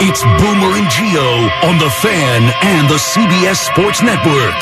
[0.00, 4.54] It's Boomer and Gio on the Fan and the CBS Sports Network.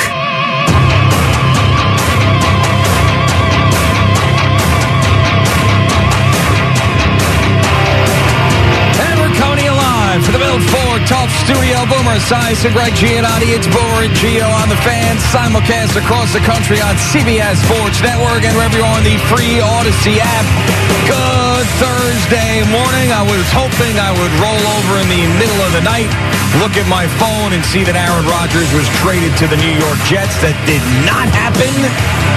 [11.06, 11.86] Tough Studio.
[11.86, 13.54] Boomer Esiason Gregg Giannotti.
[13.54, 15.16] It's Boomer and Gio on the fan.
[15.30, 19.60] Simulcast across the country on CBS Sports Network and wherever you are on the free
[19.62, 20.46] Audacy app.
[21.06, 21.45] Good
[21.80, 23.08] Thursday morning.
[23.14, 26.10] I was hoping I would roll over in the middle of the night,
[26.60, 29.96] look at my phone, and see that Aaron Rodgers was traded to the New York
[30.04, 30.36] Jets.
[30.44, 31.72] That did not happen.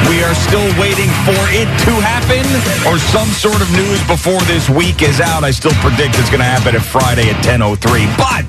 [0.08, 2.48] We are still waiting for it to happen
[2.88, 5.44] or some sort of news before this week is out.
[5.44, 8.08] I still predict it's going to happen at Friday at 10.03.
[8.16, 8.48] But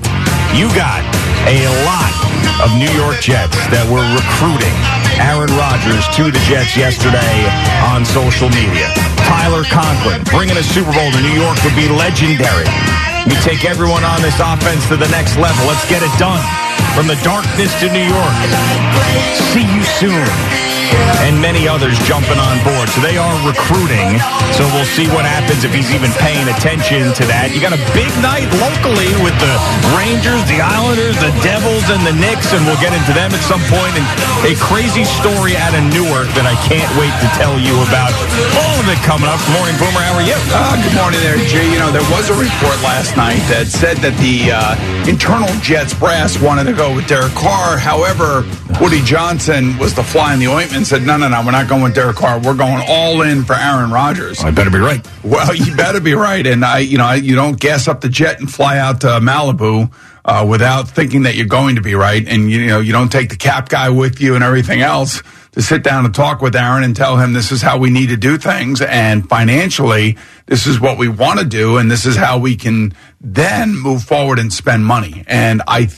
[0.55, 0.99] you got
[1.47, 2.11] a lot
[2.59, 4.75] of New York Jets that were recruiting
[5.17, 7.47] Aaron Rodgers to the Jets yesterday
[7.87, 8.91] on social media.
[9.23, 12.67] Tyler Conklin bringing a Super Bowl to New York would be legendary.
[13.29, 15.61] We take everyone on this offense to the next level.
[15.69, 16.43] Let's get it done.
[16.97, 18.35] From the darkness to New York.
[19.55, 20.70] See you soon
[21.25, 22.89] and many others jumping on board.
[22.89, 24.19] So they are recruiting.
[24.57, 27.53] So we'll see what happens if he's even paying attention to that.
[27.53, 29.53] You got a big night locally with the
[29.95, 33.61] Rangers, the Islanders, the Devils, and the Knicks, and we'll get into them at some
[33.69, 33.93] point.
[33.95, 34.05] And
[34.47, 38.11] a crazy story out of Newark that I can't wait to tell you about.
[38.57, 39.39] All of it coming up.
[39.47, 40.03] Good morning, Boomer.
[40.03, 40.37] How are you?
[40.51, 41.67] Uh, good morning there, Jay.
[41.71, 44.75] You know, there was a report last night that said that the uh,
[45.07, 47.77] internal Jets brass wanted to go with Derek Carr.
[47.77, 48.43] However,
[48.79, 51.67] Woody Johnson was the fly in the ointment and said, no, no, no, we're not
[51.67, 52.39] going with Derek Carr.
[52.39, 54.43] We're going all in for Aaron Rodgers.
[54.43, 55.05] I better be right.
[55.23, 56.45] Well, you better be right.
[56.47, 59.07] And I, you know, I, you don't gas up the jet and fly out to
[59.07, 59.93] Malibu
[60.25, 62.27] uh, without thinking that you're going to be right.
[62.27, 65.21] And you know, you don't take the cap guy with you and everything else
[65.51, 68.09] to sit down and talk with Aaron and tell him this is how we need
[68.09, 68.81] to do things.
[68.81, 71.77] And financially, this is what we want to do.
[71.77, 75.23] And this is how we can then move forward and spend money.
[75.27, 75.89] And I,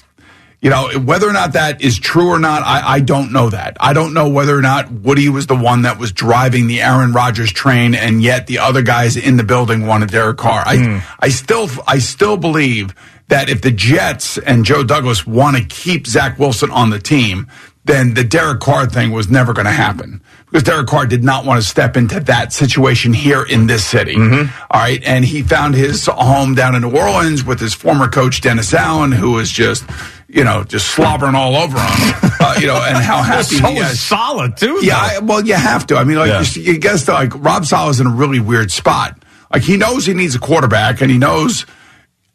[0.63, 3.75] you know, whether or not that is true or not, I, I, don't know that.
[3.81, 7.11] I don't know whether or not Woody was the one that was driving the Aaron
[7.11, 10.63] Rodgers train, and yet the other guys in the building wanted Derek Carr.
[10.65, 11.03] I, mm.
[11.19, 12.95] I still, I still believe
[13.27, 17.47] that if the Jets and Joe Douglas want to keep Zach Wilson on the team,
[17.83, 21.45] then the Derek Carr thing was never going to happen because Derek Carr did not
[21.45, 24.15] want to step into that situation here in this city.
[24.15, 24.55] Mm-hmm.
[24.71, 25.03] All right.
[25.03, 29.11] And he found his home down in New Orleans with his former coach, Dennis Allen,
[29.11, 29.83] who was just,
[30.33, 33.77] you know, just slobbering all over him, uh, you know, and how happy so he
[33.77, 33.99] is.
[33.99, 34.79] solid, too.
[34.81, 34.97] Yeah.
[34.97, 35.95] I, well, you have to.
[35.95, 36.61] I mean, like, yeah.
[36.61, 39.17] you, you guess, like, Rob Saleh's in a really weird spot.
[39.51, 41.65] Like, he knows he needs a quarterback and he knows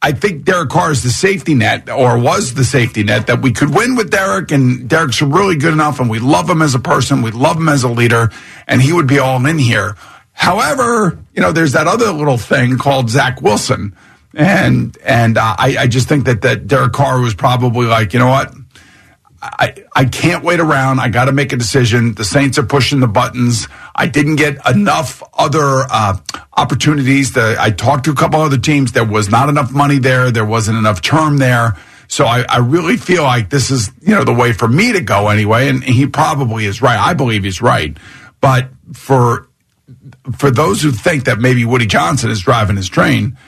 [0.00, 3.50] I think Derek Carr is the safety net, or was the safety net, that we
[3.50, 6.78] could win with Derek, and Derek's really good enough, and we love him as a
[6.78, 8.30] person, we love him as a leader,
[8.69, 9.97] and he would be all in here.
[10.34, 13.97] However, you know, there's that other little thing called Zach Wilson,
[14.34, 18.28] and and I, I just think that that Derek Carr was probably like, you know
[18.28, 18.55] what,
[19.41, 20.99] I, I can't wait around.
[21.00, 22.15] I got to make a decision.
[22.15, 23.69] The Saints are pushing the buttons.
[23.94, 26.19] I didn't get enough other uh,
[26.56, 27.33] opportunities.
[27.33, 28.93] To, I talked to a couple other teams.
[28.93, 30.31] There was not enough money there.
[30.31, 31.77] There wasn't enough term there.
[32.09, 35.00] So I, I really feel like this is, you know, the way for me to
[35.00, 35.69] go anyway.
[35.69, 36.99] And he probably is right.
[36.99, 37.97] I believe he's right.
[38.41, 39.48] But for
[40.36, 43.39] for those who think that maybe Woody Johnson is driving his train,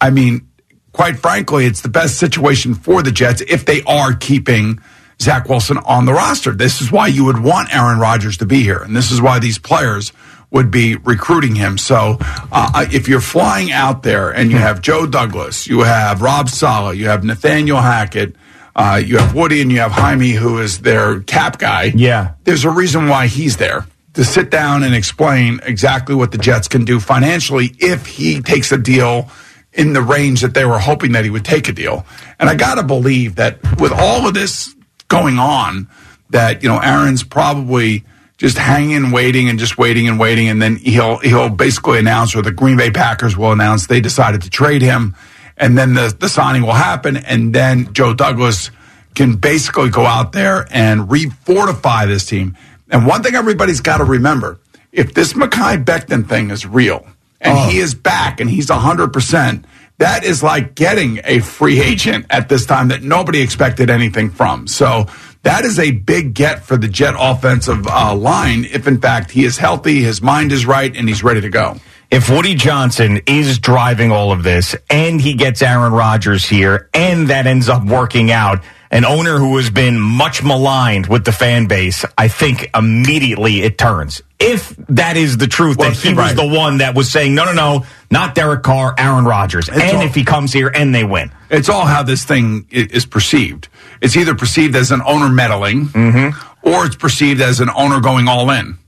[0.00, 0.48] I mean,
[0.92, 4.80] quite frankly, it's the best situation for the Jets if they are keeping
[5.20, 6.52] Zach Wilson on the roster.
[6.52, 8.78] This is why you would want Aaron Rodgers to be here.
[8.78, 10.12] And this is why these players
[10.50, 11.78] would be recruiting him.
[11.78, 16.48] So uh, if you're flying out there and you have Joe Douglas, you have Rob
[16.48, 18.34] Saleh, you have Nathaniel Hackett,
[18.74, 21.92] uh, you have Woody, and you have Jaime, who is their cap guy.
[21.94, 22.34] Yeah.
[22.44, 26.66] There's a reason why he's there to sit down and explain exactly what the Jets
[26.66, 29.30] can do financially if he takes a deal
[29.72, 32.04] in the range that they were hoping that he would take a deal.
[32.38, 34.74] And I got to believe that with all of this
[35.08, 35.88] going on
[36.30, 38.04] that, you know, Aaron's probably
[38.40, 42.40] just hanging, waiting, and just waiting and waiting, and then he'll he'll basically announce, or
[42.40, 45.14] the Green Bay Packers will announce they decided to trade him,
[45.58, 48.70] and then the the signing will happen, and then Joe Douglas
[49.14, 52.56] can basically go out there and refortify this team.
[52.88, 54.58] And one thing everybody's got to remember:
[54.90, 57.06] if this Mekhi Becton thing is real,
[57.40, 57.68] and oh.
[57.68, 59.64] he is back, and he's hundred percent
[60.00, 64.66] that is like getting a free agent at this time that nobody expected anything from.
[64.66, 65.06] So
[65.42, 69.44] that is a big get for the Jet offensive uh, line if, in fact, he
[69.44, 71.76] is healthy, his mind is right, and he's ready to go.
[72.10, 77.28] If Woody Johnson is driving all of this and he gets Aaron Rodgers here and
[77.28, 81.66] that ends up working out, an owner who has been much maligned with the fan
[81.66, 84.22] base, I think immediately it turns.
[84.38, 86.34] If that is the truth, well, that he right.
[86.34, 89.68] was the one that was saying, no, no, no, not Derek Carr, Aaron Rodgers.
[89.68, 91.30] It's and all, if he comes here and they win.
[91.50, 93.68] It's all how this thing is perceived.
[94.00, 96.68] It's either perceived as an owner meddling mm-hmm.
[96.68, 98.78] or it's perceived as an owner going all in.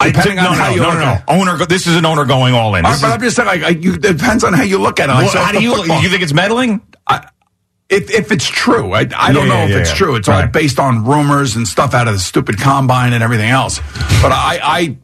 [0.00, 1.18] Depending on no, how no, you no, no.
[1.28, 2.84] Owner, this is an owner going all in.
[2.84, 5.12] Right, but I'm just saying, like, you, it depends on how you look at it.
[5.12, 5.74] Like, well, how do you?
[5.74, 6.02] Football.
[6.02, 6.82] You think it's meddling?
[7.88, 9.96] If, if it's true, I, I don't yeah, know yeah, if it's yeah.
[9.96, 10.16] true.
[10.16, 10.44] It's right.
[10.44, 13.78] all based on rumors and stuff out of the stupid combine and everything else.
[14.22, 14.96] But I, I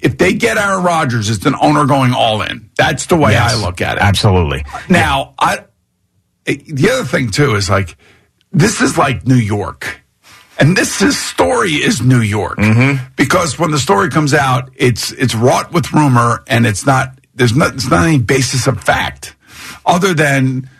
[0.00, 2.70] if they get Aaron Rodgers, it's an owner going all in.
[2.76, 4.02] That's the way yes, I look at it.
[4.02, 4.64] Absolutely.
[4.88, 5.64] Now, I
[6.44, 7.96] the other thing too is like
[8.52, 10.00] this is like New York.
[10.58, 13.04] And this is, story is New York mm-hmm.
[13.14, 17.54] because when the story comes out, it's it's wrought with rumor and it's not there's
[17.54, 19.36] not it's not any basis of fact
[19.84, 20.70] other than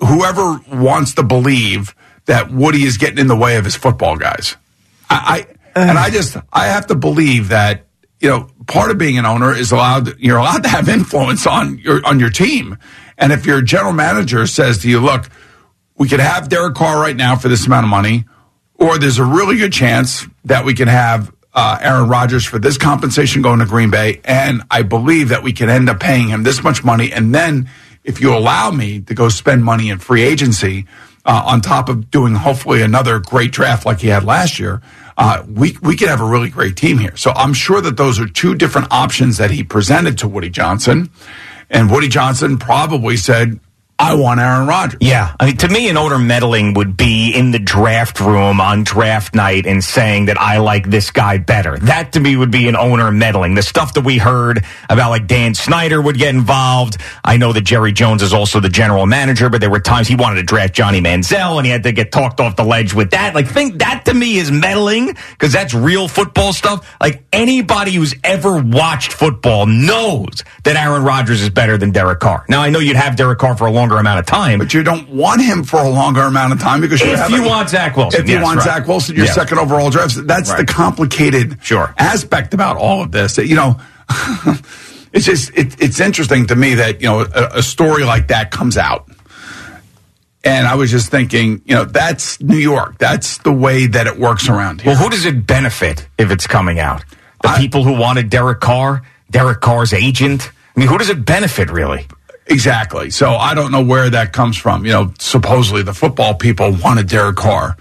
[0.00, 1.94] whoever wants to believe
[2.26, 4.56] that Woody is getting in the way of his football guys.
[5.08, 7.86] I, I and I just I have to believe that
[8.18, 11.78] you know part of being an owner is allowed you're allowed to have influence on
[11.78, 12.78] your on your team.
[13.18, 15.28] And if your general manager says to you, "Look,
[15.96, 18.24] we could have Derek Carr right now for this amount of money,"
[18.74, 22.78] or there's a really good chance that we can have uh, Aaron Rodgers for this
[22.78, 26.44] compensation going to Green Bay, and I believe that we can end up paying him
[26.44, 27.68] this much money, and then
[28.04, 30.86] if you allow me to go spend money in free agency
[31.24, 34.80] uh, on top of doing hopefully another great draft like he had last year,
[35.18, 37.16] uh, we we could have a really great team here.
[37.16, 41.10] So I'm sure that those are two different options that he presented to Woody Johnson,
[41.68, 43.60] and Woody Johnson probably said,
[44.00, 44.98] I want Aaron Rodgers.
[45.02, 45.34] Yeah.
[45.38, 49.34] I mean, to me, an owner meddling would be in the draft room on draft
[49.34, 51.78] night and saying that I like this guy better.
[51.78, 53.54] That to me would be an owner meddling.
[53.54, 56.96] The stuff that we heard about like Dan Snyder would get involved.
[57.22, 60.16] I know that Jerry Jones is also the general manager, but there were times he
[60.16, 63.10] wanted to draft Johnny Manziel and he had to get talked off the ledge with
[63.10, 63.34] that.
[63.34, 66.90] Like, think that to me is meddling because that's real football stuff.
[67.02, 72.46] Like, anybody who's ever watched football knows that Aaron Rodgers is better than Derek Carr.
[72.48, 74.58] Now, I know you'd have Derek Carr for a long longer amount of time.
[74.58, 77.70] But you don't want him for a longer amount of time because if you want
[77.70, 78.64] Zach Wilson, if you yes, want right.
[78.64, 79.34] Zach Wilson, your yes.
[79.34, 80.66] second overall draft, that's right.
[80.66, 81.94] the complicated sure.
[81.98, 83.38] aspect about all of this.
[83.38, 83.80] You know,
[85.12, 88.50] it's just it, it's interesting to me that you know a, a story like that
[88.50, 89.08] comes out.
[90.42, 92.96] And I was just thinking, you know, that's New York.
[92.96, 94.92] That's the way that it works around here.
[94.92, 97.04] Well, who does it benefit if it's coming out?
[97.42, 100.50] The I, people who wanted Derek Carr, Derek Carr's agent.
[100.74, 102.06] I mean, who does it benefit really?
[102.50, 103.10] Exactly.
[103.10, 104.84] So I don't know where that comes from.
[104.84, 107.76] You know, supposedly the football people wanted Derek Carr.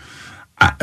[0.62, 0.74] I,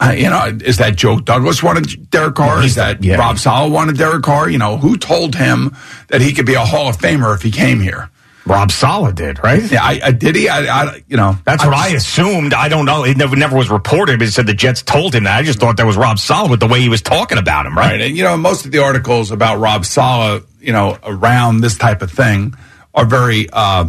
[0.00, 2.62] I, you know, is that Joe Douglas wanted Derek Carr?
[2.62, 3.16] Is that yeah.
[3.16, 4.48] Rob Saleh wanted Derek Carr?
[4.48, 5.76] You know, who told him
[6.08, 8.08] that he could be a Hall of Famer if he came here?
[8.46, 9.70] Rob Saleh did, right?
[9.70, 10.48] Yeah, I, I did he?
[10.48, 12.54] I, you know, that's what I, just, assumed.
[12.54, 13.04] I don't know.
[13.04, 14.18] It never, never was reported.
[14.18, 15.36] But it said the Jets told him that.
[15.36, 17.76] I just thought that was Rob Saleh with the way he was talking about him,
[17.76, 17.92] right?
[17.92, 18.00] right.
[18.00, 22.02] And you know, most of the articles about Rob Saleh, you know, around this type
[22.02, 22.54] of thing
[22.94, 23.88] are very, uh,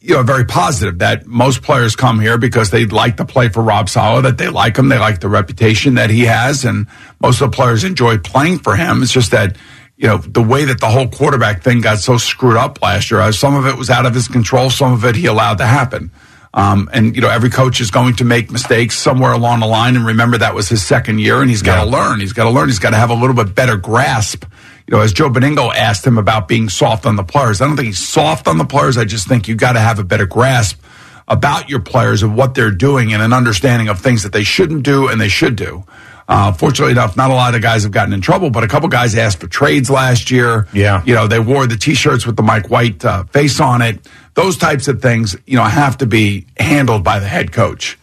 [0.00, 3.62] you know, very positive that most players come here because they like to play for
[3.62, 6.86] Rob Saleh, that they like him, they like the reputation that he has, and
[7.20, 9.02] most of the players enjoy playing for him.
[9.02, 9.56] It's just that,
[9.96, 13.20] you know, the way that the whole quarterback thing got so screwed up last year,
[13.20, 15.66] uh, some of it was out of his control, some of it he allowed to
[15.66, 16.12] happen.
[16.54, 19.94] Um, and you know, every coach is going to make mistakes somewhere along the line.
[19.94, 21.96] And remember, that was his second year, and he's got to yeah.
[21.96, 22.20] learn.
[22.20, 22.68] He's got to learn.
[22.68, 24.46] He's got to have a little bit better grasp
[24.88, 27.76] you know, as Joe Benigno asked him about being soft on the players, I don't
[27.76, 28.96] think he's soft on the players.
[28.96, 30.80] I just think you got to have a better grasp
[31.28, 34.84] about your players and what they're doing and an understanding of things that they shouldn't
[34.84, 35.84] do and they should do.
[36.28, 38.88] Uh, fortunately enough, not a lot of guys have gotten in trouble, but a couple
[38.88, 40.66] guys asked for trades last year.
[40.72, 41.02] Yeah.
[41.04, 44.08] You know, they wore the t-shirts with the Mike White uh, face on it.
[44.34, 47.98] Those types of things, you know, have to be handled by the head coach.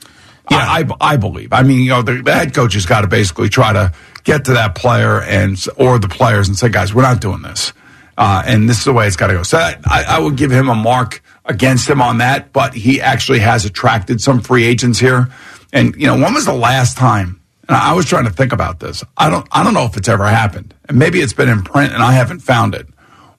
[0.49, 0.57] Yeah.
[0.57, 1.53] I, I, I believe.
[1.53, 4.45] I mean, you know, the, the head coach has got to basically try to get
[4.45, 7.73] to that player and or the players and say, guys, we're not doing this.
[8.17, 9.43] Uh, and this is the way it's got to go.
[9.43, 13.39] So I, I would give him a mark against him on that, but he actually
[13.39, 15.29] has attracted some free agents here.
[15.71, 18.79] And, you know, when was the last time and I was trying to think about
[18.79, 19.03] this.
[19.17, 21.93] I don't, I don't know if it's ever happened, and maybe it's been in print,
[21.93, 22.87] and I haven't found it.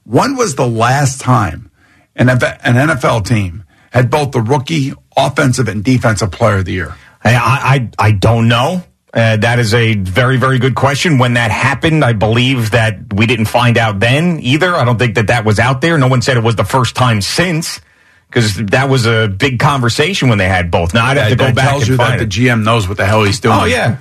[0.04, 1.70] When was the last time
[2.16, 6.94] an, an NFL team had both the rookie offensive and defensive player of the year?
[7.22, 8.82] I, I, I don't know.
[9.14, 11.18] Uh, that is a very, very good question.
[11.18, 14.74] When that happened, I believe that we didn't find out then either.
[14.74, 15.96] I don't think that that was out there.
[15.98, 17.80] No one said it was the first time since
[18.28, 20.92] because that was a big conversation when they had both.
[20.94, 22.26] Now I'd have to go that back tells and you that find the.
[22.26, 23.56] GM knows what the hell he's doing.
[23.56, 23.98] Oh yeah,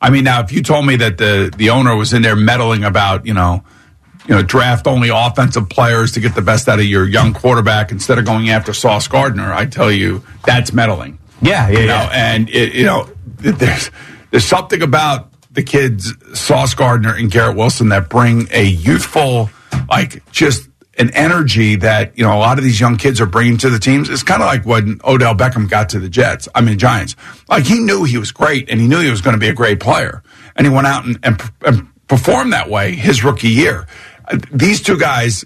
[0.00, 2.82] I mean, now if you told me that the the owner was in there meddling
[2.82, 3.62] about, you know,
[4.26, 7.92] you know, draft only offensive players to get the best out of your young quarterback
[7.92, 11.20] instead of going after Sauce Gardner, I tell you that's meddling.
[11.40, 11.86] yeah, yeah, You yeah.
[11.86, 13.08] know, and it, you know,
[13.38, 13.92] there's
[14.30, 19.50] there's something about the kids Sauce Gardner and Garrett Wilson that bring a youthful,
[19.88, 20.68] like just
[20.98, 23.78] an energy that you know a lot of these young kids are bringing to the
[23.78, 24.08] teams.
[24.08, 26.48] It's kind of like when Odell Beckham got to the Jets.
[26.54, 27.16] I mean Giants.
[27.48, 29.54] Like he knew he was great and he knew he was going to be a
[29.54, 30.22] great player,
[30.54, 33.86] and he went out and, and, and performed that way his rookie year.
[34.52, 35.44] These two guys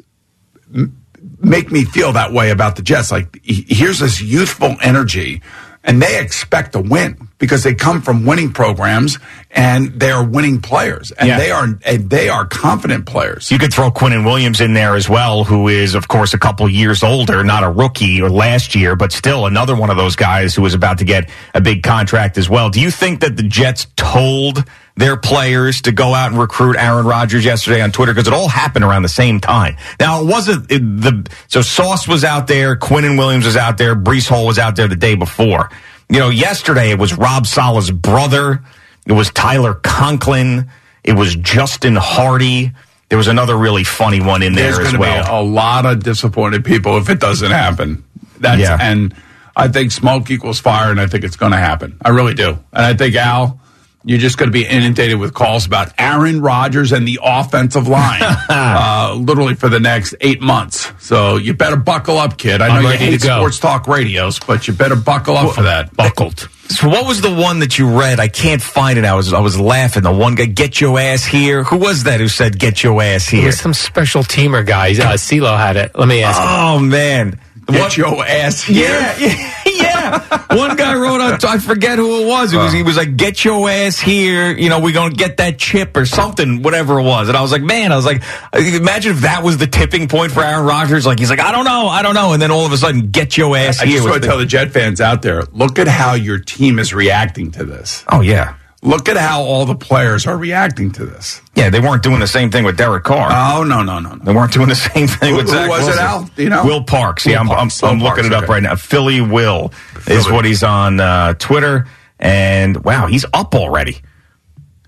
[1.40, 3.10] make me feel that way about the Jets.
[3.10, 5.42] Like here's this youthful energy,
[5.82, 9.18] and they expect to win because they come from winning programs
[9.50, 11.38] and they are winning players, and Yeah.
[11.38, 13.50] they are and they are confident players.
[13.50, 16.68] You could throw Quinnen Williams in there as well, who is, of course, a couple
[16.68, 20.54] years older, not a rookie or last year, but still another one of those guys
[20.54, 22.68] who was about to get a big contract as well.
[22.68, 24.64] Do you think that the Jets told
[25.00, 28.12] their players to go out and recruit Aaron Rodgers yesterday on Twitter?
[28.14, 29.76] Because it all happened around the same time.
[29.98, 33.96] Now, it wasn't it, the, so Sauce was out there, Quinnen Williams was out there,
[33.96, 35.70] Breece Hall was out there the day before.
[36.08, 38.62] You know, yesterday it was Rob Saleh's brother.
[39.06, 40.70] It was Tyler Conklin.
[41.02, 42.72] It was Justin Hardee.
[43.08, 45.24] There was another really funny one in There's there as well.
[45.24, 48.04] be a lot of disappointed people if it doesn't happen.
[48.38, 48.76] That's Yeah.
[48.80, 49.14] and
[49.56, 51.96] I think smoke equals fire, and I think it's going to happen.
[52.04, 53.60] I really do, and I think Al.
[54.02, 58.22] You're just going to be inundated with calls about Aaron Rodgers and the offensive line,
[58.48, 60.90] uh, literally for the next eight months.
[61.00, 62.62] So you better buckle up, kid.
[62.62, 65.62] I know I'm you ready hate sports talk radios, but you better buckle up for
[65.64, 65.94] that.
[65.94, 66.48] Buckled.
[66.68, 68.20] so what was the one that you read?
[68.20, 69.04] I can't find it.
[69.04, 70.02] I was I was laughing.
[70.02, 71.62] The one guy, get your ass here.
[71.64, 73.46] Who was that who said get your ass It here?
[73.46, 74.92] was some special teamer guy.
[74.92, 75.90] Uh, CeeLo had it.
[75.94, 76.46] Let me ask him.
[76.48, 77.38] Oh man,
[77.72, 78.88] Get What- your ass here.
[78.90, 80.56] Yeah, yeah, yeah.
[80.56, 82.52] One guy wrote on, I forget who it was.
[82.52, 85.58] It was he was like, "Get your ass here." You know, we're gonna get that
[85.58, 87.28] chip or something, whatever it was.
[87.28, 88.22] And I was like, man, I was like,
[88.54, 91.06] imagine if that was the tipping point for Aaron Rodgers.
[91.06, 93.10] Like he's like, I don't know, I don't know, and then all of a sudden,
[93.10, 93.96] get your ass I here.
[93.96, 96.78] just was want to tell the Jet fans out there: look at how your team
[96.78, 98.04] is reacting to this.
[98.08, 101.42] oh yeah, Look at how all the players are reacting to this.
[101.54, 101.68] yeah.
[101.68, 103.28] They weren't doing the same thing with Derek Carr.
[103.30, 104.24] Oh no no no no!
[104.24, 106.24] They weren't doing the same thing Who- with who Zach was it, Al?
[106.34, 106.64] Do you know?
[106.64, 107.26] Will Parks.
[107.26, 108.52] Will yeah, I'm, I'm, I'm Will looking it up okay.
[108.54, 108.76] right now.
[108.76, 109.72] Philly Will
[110.06, 113.98] is what he's on uh, Twitter, and wow, he's up already.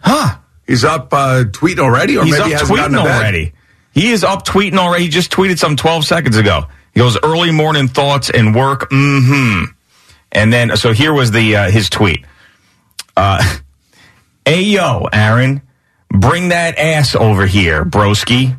[0.01, 0.39] Huh?
[0.67, 3.53] He's up uh, tweeting already, or He's maybe up he tweeting already.
[3.93, 5.05] He is up tweeting already.
[5.05, 6.63] He just tweeted some 12 seconds ago.
[6.95, 8.89] He goes, early morning thoughts and work.
[8.91, 9.65] Mm-hmm.
[10.33, 12.25] And then, so here was the uh, his tweet.
[13.17, 13.59] Uh,
[14.45, 15.63] hey, yo, Aaron,
[16.11, 18.59] bring that ass over here, broski.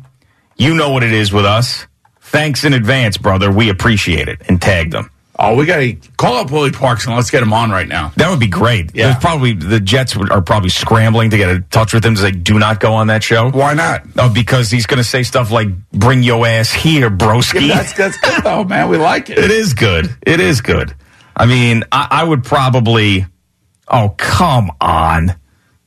[0.56, 1.86] You know what it is with us.
[2.20, 3.50] Thanks in advance, brother.
[3.50, 4.42] We appreciate it.
[4.48, 5.10] And tagged them.
[5.36, 8.12] Oh, we got to call up Willie Parks and let's get him on right now.
[8.16, 8.94] That would be great.
[8.94, 9.06] Yeah.
[9.06, 12.30] There's probably the Jets are probably scrambling to get in touch with him to say,
[12.30, 13.50] do not go on that show.
[13.50, 14.14] Why not?
[14.14, 17.92] No, because he's going to say stuff like "Bring your ass here, broski." Yeah, that's
[17.94, 18.88] that's good though, man.
[18.88, 19.38] We like it.
[19.44, 20.08] it is good.
[20.24, 20.94] It is good.
[21.36, 23.26] I mean, I, I would probably.
[23.88, 25.34] Oh come on!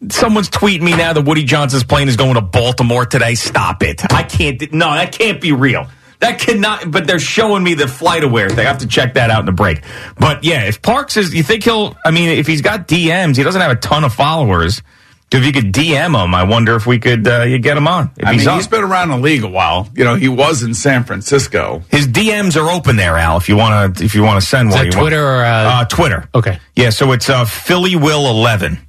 [0.09, 3.33] Someone's tweeting me now that Woody Johnson's plane is going to Baltimore today.
[3.35, 4.01] Stop it!
[4.13, 4.71] I can't.
[4.71, 5.87] No, that can't be real.
[6.19, 6.91] That cannot.
[6.91, 8.59] But they're showing me the FlightAware thing.
[8.59, 9.81] I have to check that out in the break.
[10.19, 11.95] But yeah, if Parks is, you think he'll?
[12.05, 14.81] I mean, if he's got DMs, he doesn't have a ton of followers.
[15.29, 18.11] If you could DM him, I wonder if we could uh, you get him on.
[18.17, 18.55] If I he's mean, up.
[18.55, 19.89] he's been around the league a while.
[19.93, 21.83] You know, he was in San Francisco.
[21.89, 23.35] His DMs are open there, Al.
[23.35, 25.27] If you want to, if you want to send Is one, that You want- Twitter
[25.27, 26.29] or, uh, uh, Twitter?
[26.33, 26.59] Okay.
[26.77, 28.79] Yeah, so it's uh, Philly Will eleven,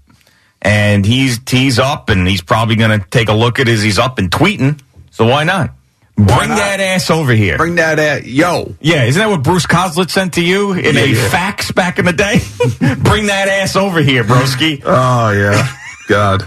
[0.62, 3.99] and he's he's up, and he's probably going to take a look at as He's
[3.99, 5.71] up and tweeting, so why not?
[6.17, 6.57] Bring not?
[6.59, 7.57] that ass over here.
[7.59, 8.25] Bring that ass.
[8.25, 8.75] yo.
[8.81, 11.29] yeah, isn't that what Bruce Coslet sent to you in Yeah, a yeah.
[11.29, 12.41] fax back in the day?
[12.99, 14.83] Bring that ass over here, broski.
[14.85, 15.77] Oh yeah,
[16.09, 16.43] God.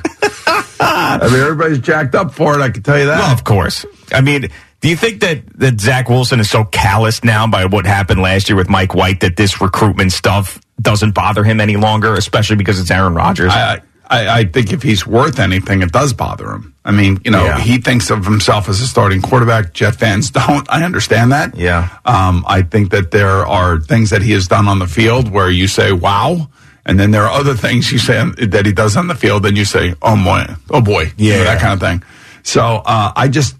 [0.83, 2.61] I mean, everybody's jacked up for it.
[2.61, 3.19] I can tell you that.
[3.19, 3.85] Well, of course.
[4.11, 4.49] I mean,
[4.81, 8.49] do you think that, that Zach Wilson is so calloused now by what happened last
[8.49, 12.79] year with Mike White that this recruitment stuff doesn't bother him any longer, especially because
[12.79, 13.51] it's Aaron Rodgers?
[13.51, 16.75] I, I, I think if he's worth anything, it does bother him.
[16.83, 17.59] I mean, you know, Yeah.
[17.59, 19.73] he thinks of himself as a starting quarterback.
[19.73, 20.69] Jet fans don't.
[20.69, 21.55] I understand that.
[21.55, 21.87] Yeah.
[22.05, 25.49] Um, I think that there are things that he has done on the field where
[25.49, 26.49] you say, wow.
[26.85, 29.55] And then there are other things you say that he does on the field, and
[29.55, 31.43] you say, "Oh boy, oh boy," you know, Yeah.
[31.43, 32.01] that kind of thing.
[32.41, 33.55] So uh, I just,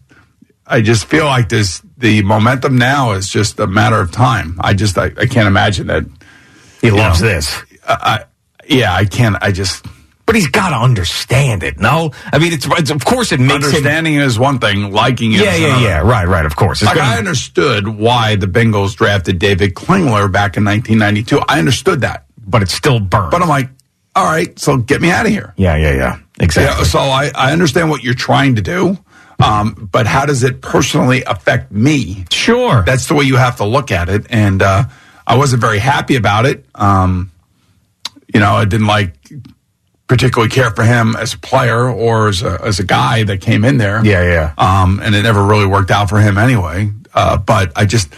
[0.65, 1.84] I just feel like this.
[1.98, 4.60] The momentum now is just a matter of time.
[4.60, 6.03] I just, I, I can't imagine that.
[6.81, 7.62] He loves know, this.
[7.88, 8.25] I,
[8.67, 9.36] yeah, I can't.
[9.39, 9.86] I just
[10.31, 12.11] But he's got to understand it, no?
[12.31, 13.63] I mean, it's, it's of course it makes him.
[13.65, 15.83] understanding is one thing, liking it Yeah, is yeah, another.
[15.83, 15.97] yeah.
[16.00, 16.81] Right, right, of course.
[16.81, 21.41] It's Like gonna- I understood why the Bengals drafted David Klingler back in 1992.
[21.50, 23.31] I understood that, but it's still burned.
[23.31, 23.71] but I'm like,
[24.15, 25.53] all right, so get me out of here.
[25.57, 26.19] yeah, yeah, yeah.
[26.39, 26.77] Exactly.
[26.77, 28.97] Yeah, so I, I understand what you're trying to do,
[29.43, 32.23] um, but how does it personally affect me?
[32.31, 32.83] sure.
[32.83, 34.27] That's the way you have to look at it.
[34.29, 34.85] And uh,
[35.27, 36.65] I wasn't very happy about it.
[36.73, 37.31] Um,
[38.33, 39.13] you know, I didn't like
[40.12, 43.63] particularly care for him as a player or as a, as a guy that came
[43.63, 44.03] in there.
[44.06, 44.53] Yeah, yeah.
[44.58, 46.91] Um, and it never really worked out for him anyway.
[47.13, 48.13] Uh, but I just,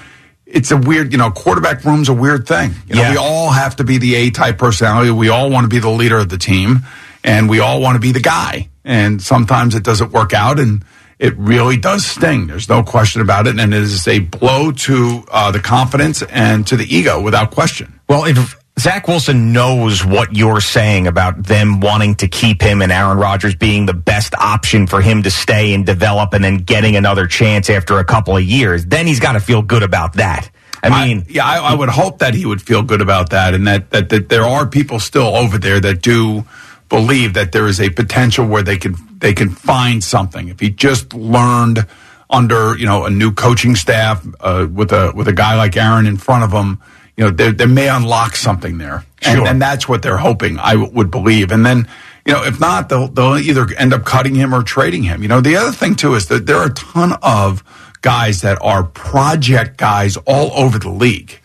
[0.47, 2.71] it's a weird, you know, quarterback room's a weird thing.
[2.87, 3.11] You know, Yeah.
[3.11, 5.11] we all have to be the A type personality.
[5.11, 6.79] We all want to be the leader of the team
[7.23, 8.69] and we all want to be the guy.
[8.83, 10.83] And sometimes it doesn't work out and
[11.19, 12.47] it really does sting.
[12.47, 13.59] There's no question about it.
[13.59, 17.99] And it is a blow to uh, the confidence and to the ego without question.
[18.09, 22.91] Well, if Zach Wilson knows what you're saying about them wanting to keep him and
[22.91, 26.95] Aaron Rodgers being the best option for him to stay and develop and then getting
[26.95, 30.49] another chance after a couple of years, then he's got to feel good about that.
[30.81, 33.65] I mean, yeah, I, I would hope that he would feel good about that, and
[33.67, 36.43] that, that that there are people still over there that do
[36.89, 40.69] believe that there is a potential where they can they can find something if he
[40.69, 41.87] just learned
[42.29, 46.05] under you know a new coaching staff uh, with a with a guy like Aaron
[46.05, 46.81] in front of him.
[47.17, 49.47] You know, they, they may unlock something there, and, Sure.
[49.47, 50.57] and that's what they're hoping.
[50.59, 51.87] I w- would believe, and then.
[52.25, 55.23] You know, if not, they'll they'll either end up cutting him or trading him.
[55.23, 57.61] You know, the other thing too is that there are a ton of
[57.99, 61.37] guys that are project guys all over the league.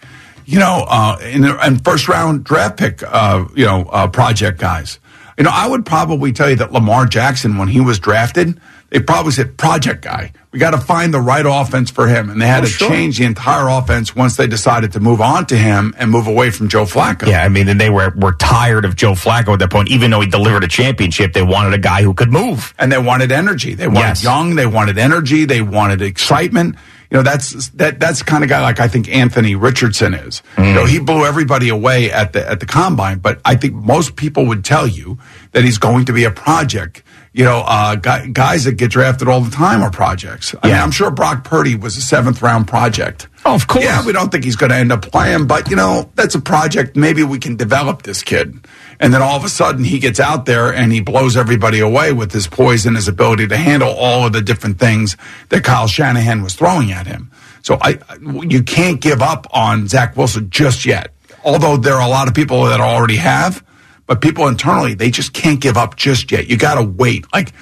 [0.46, 5.00] You know, uh, and, and first round draft pick, uh, you know, uh, project guys.
[5.36, 8.60] You know, I would probably tell you that Lamar Jackson, when he was drafted,
[8.90, 10.32] they probably said project guy.
[10.50, 13.18] We got to find the right offense for him, and they had oh, to change
[13.18, 16.68] the entire offense once they decided to move on to him and move away from
[16.68, 17.26] Joe Flacco.
[17.26, 19.90] yeah, I mean, and they were, were tired of Joe Flacco at that point.
[19.90, 22.74] Even though he delivered a championship, they wanted a guy who could move.
[22.78, 23.74] and they wanted energy.
[23.74, 24.24] They wanted Yes.
[24.24, 24.54] young.
[24.54, 25.44] They wanted energy.
[25.44, 26.76] They wanted excitement.
[27.10, 30.42] You know, that's that that's the kind of guy like I think Anthony Richardson is.
[30.58, 30.74] You mm.
[30.74, 34.44] know, he blew everybody away at the at the combine, but I think most people
[34.46, 35.18] would tell you
[35.52, 37.02] that he's going to be a project.
[37.32, 40.54] You know, uh, guys that get drafted all the time are projects.
[40.62, 40.82] I mean, Yeah.
[40.82, 43.28] I'm sure Brock Purdy was a seventh round project.
[43.44, 43.84] Oh, of course.
[43.84, 46.40] Yeah, we don't think he's going to end up playing, but you know, that's a
[46.40, 46.96] project.
[46.96, 48.58] Maybe we can develop this kid.
[48.98, 52.12] And then all of a sudden he gets out there and he blows everybody away
[52.12, 55.16] with his poise and his ability to handle all of the different things
[55.50, 57.30] that Kyle Shanahan was throwing at him.
[57.62, 57.98] So I,
[58.42, 61.12] you can't give up on Zach Wilson just yet.
[61.44, 63.62] Although there are a lot of people that already have,
[64.08, 66.48] but people internally, they just can't give up just yet.
[66.48, 67.24] You got to wait.
[67.32, 67.52] Like,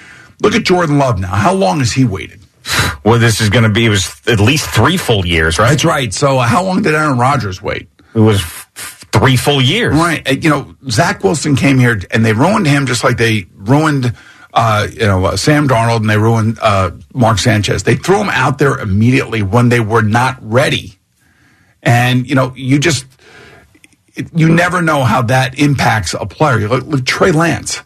[0.43, 1.35] look at Jordan Love now.
[1.35, 2.41] How long has he waited?
[3.05, 5.71] Well, this is going to be, it was at least three full years, right?
[5.71, 6.13] That's right.
[6.13, 7.89] So uh, how long did Aaron Rodgers wait?
[8.17, 9.95] It was f- three full years.
[9.95, 10.29] Right.
[10.29, 14.13] Uh, You know, Zach Wilson came here and they ruined him just like they ruined,
[14.53, 17.85] uh, you know, uh, Sam Darnold and they ruined uh, Mark Sanchez.
[17.85, 20.99] They threw him out there immediately when they were not ready.
[21.85, 23.07] And, you know, you just,
[24.35, 26.69] you never know how that impacts a player.
[26.69, 27.83] Look, look Trey Lance.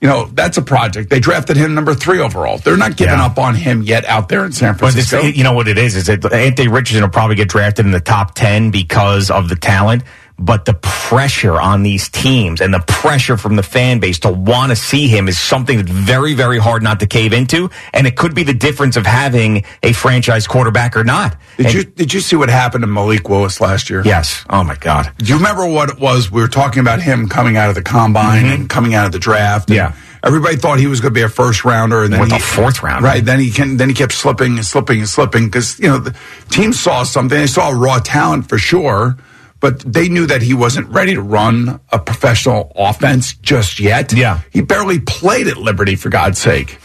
[0.00, 1.10] You know, that's a project.
[1.10, 2.58] They drafted him number three overall.
[2.58, 3.24] They're not giving Yeah.
[3.26, 5.20] up on him yet out there in San this, Francisco.
[5.22, 5.94] you know what it is?
[5.94, 9.54] Is that Anthony Richardson will probably get drafted in the top 10 because of the
[9.54, 10.02] talent.
[10.44, 14.70] But the pressure on these teams and the pressure from the fan base to want
[14.70, 17.70] to see him is something that's very, very hard not to cave into.
[17.92, 21.36] And it could be the difference of having a franchise quarterback or not.
[21.56, 24.02] did And- you did you see what happened to Malik Willis last year?
[24.04, 24.44] Yes.
[24.50, 25.12] Oh, my God.
[25.18, 26.30] Do you remember what it was?
[26.30, 29.18] We were talking about him coming out of the combine and coming out of the
[29.20, 29.70] draft.
[29.70, 29.94] and Mm-hmm.
[29.94, 29.98] Yeah.
[30.24, 32.80] Everybody thought he was going to be a first rounder, and then he, the fourth
[32.82, 33.04] rounder.
[33.06, 33.24] Right.
[33.24, 33.76] Then he can.
[33.76, 36.14] Then he kept slipping and slipping and slipping because you know the
[36.48, 37.36] team saw something.
[37.36, 39.16] They saw raw talent for sure,
[39.62, 44.12] but they knew that he wasn't ready to run a professional offense just yet.
[44.12, 44.40] Yeah.
[44.50, 46.78] He barely played at Liberty for God's sake.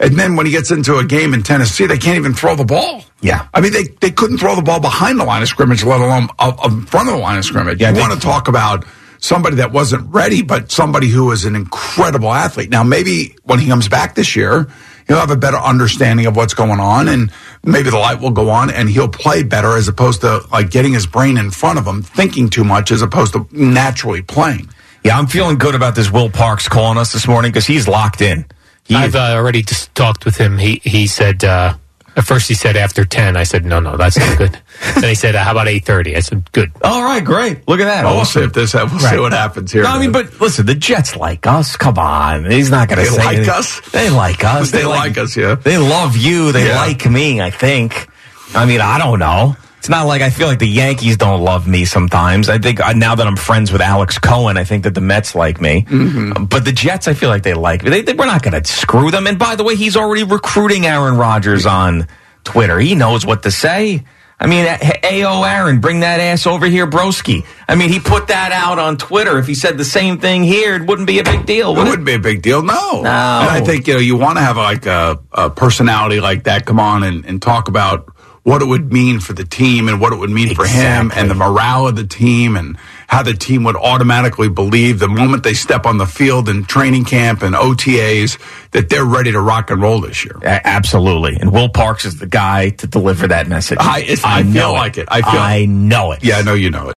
[0.00, 2.64] And then when he gets into a game in Tennessee, they can't even throw the
[2.64, 3.04] ball.
[3.20, 3.46] Yeah.
[3.52, 6.30] I mean, they, they couldn't throw the ball behind the line of scrimmage, let alone
[6.38, 7.80] up, up in front of the line of scrimmage.
[7.80, 8.86] Yeah, you want to talk about
[9.18, 12.70] somebody that wasn't ready, but somebody who was an incredible athlete.
[12.70, 14.68] Now, maybe when he comes back this year,
[15.06, 17.30] he'll have a better understanding of what's going on, and
[17.64, 20.92] maybe the light will go on, and he'll play better as opposed to like getting
[20.92, 24.68] his brain in front of him, thinking too much, as opposed to naturally playing.
[25.04, 28.20] Yeah, I'm feeling good about this Will Parks calling us this morning because he's locked
[28.20, 28.46] in.
[28.84, 30.58] He I've uh, already just talked with him.
[30.58, 31.74] He he said uh,
[32.14, 33.36] At first he said after 10.
[33.36, 34.58] I said, no, no, that's not good.
[34.94, 36.16] then he said, uh, how about 8.30?
[36.16, 36.70] I said, good.
[36.84, 37.66] All right, great.
[37.66, 38.04] Look at that.
[38.04, 38.74] Well, we'll see if this.
[38.74, 39.00] We'll Right.
[39.14, 39.82] see what happens here.
[39.84, 41.76] No, I mean, but listen, the Jets like us.
[41.76, 43.54] Come on, he's not going to say They like anything.
[43.54, 43.80] us?
[43.92, 44.70] They like us.
[44.70, 45.54] They like us, yeah.
[45.54, 46.52] They love you.
[46.52, 46.76] They Yeah.
[46.76, 47.40] like me.
[47.40, 48.08] I think.
[48.54, 49.56] I mean, I don't know.
[49.82, 52.48] It's not like I feel like the Yankees don't love me sometimes.
[52.48, 55.34] I think uh, now that I'm friends with Alex Cohen, I think that the Mets
[55.34, 55.82] like me.
[55.82, 56.44] Mm-hmm.
[56.44, 57.90] But the Jets, I feel like they like me.
[57.90, 59.26] They, they, we're not going to screw them.
[59.26, 62.06] And by the way, he's already recruiting Aaron Rodgers on
[62.44, 62.78] Twitter.
[62.78, 64.04] He knows what to say.
[64.38, 65.42] I mean, A.O.
[65.42, 67.44] Aaron, bring that ass over here, broski.
[67.68, 69.36] I mean, he put that out on Twitter.
[69.40, 71.86] If he said the same thing here, it wouldn't be a big deal, It would
[71.88, 71.90] it?
[71.90, 72.62] wouldn't be a big deal.
[72.62, 73.02] No.
[73.02, 73.08] No.
[73.08, 76.66] And I think, you know, you want to have like a, a personality like that
[76.66, 78.12] come on and, and talk about
[78.44, 81.30] what it would mean for the team and what it would mean for him and
[81.30, 82.76] the morale of the team and
[83.06, 87.04] how the team would automatically believe the moment they step on the field in training
[87.04, 88.38] camp and OTAs
[88.72, 90.36] that they're ready to rock and roll this year.
[90.42, 91.36] A- Absolutely.
[91.36, 93.78] And Will Parks is the guy to deliver that message.
[93.80, 95.06] I- it's- I feel know like it.
[95.08, 96.24] I feel I know it.
[96.24, 96.94] Yeah, I know you know it.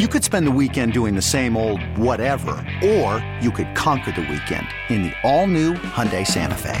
[0.00, 2.52] You could spend the weekend doing the same old whatever,
[2.82, 6.80] or you could conquer the weekend in the all-new Hyundai Santa Fe.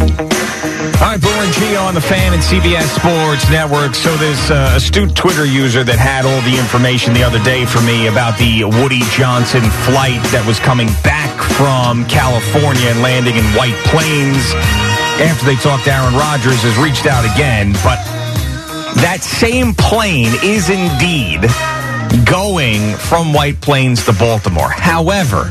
[0.00, 3.94] All right, Boomer Gio on the fan and CBS Sports Network.
[3.94, 7.80] So this uh, astute Twitter user that had all the information the other day for
[7.80, 13.44] me about the Woody Johnson flight that was coming back from California and landing in
[13.56, 14.44] White Plains
[15.24, 17.72] after they talked to Aaron Rodgers has reached out again.
[17.80, 17.96] But
[19.00, 21.48] that same plane is indeed
[22.28, 24.68] going from White Plains to Baltimore.
[24.68, 25.48] However,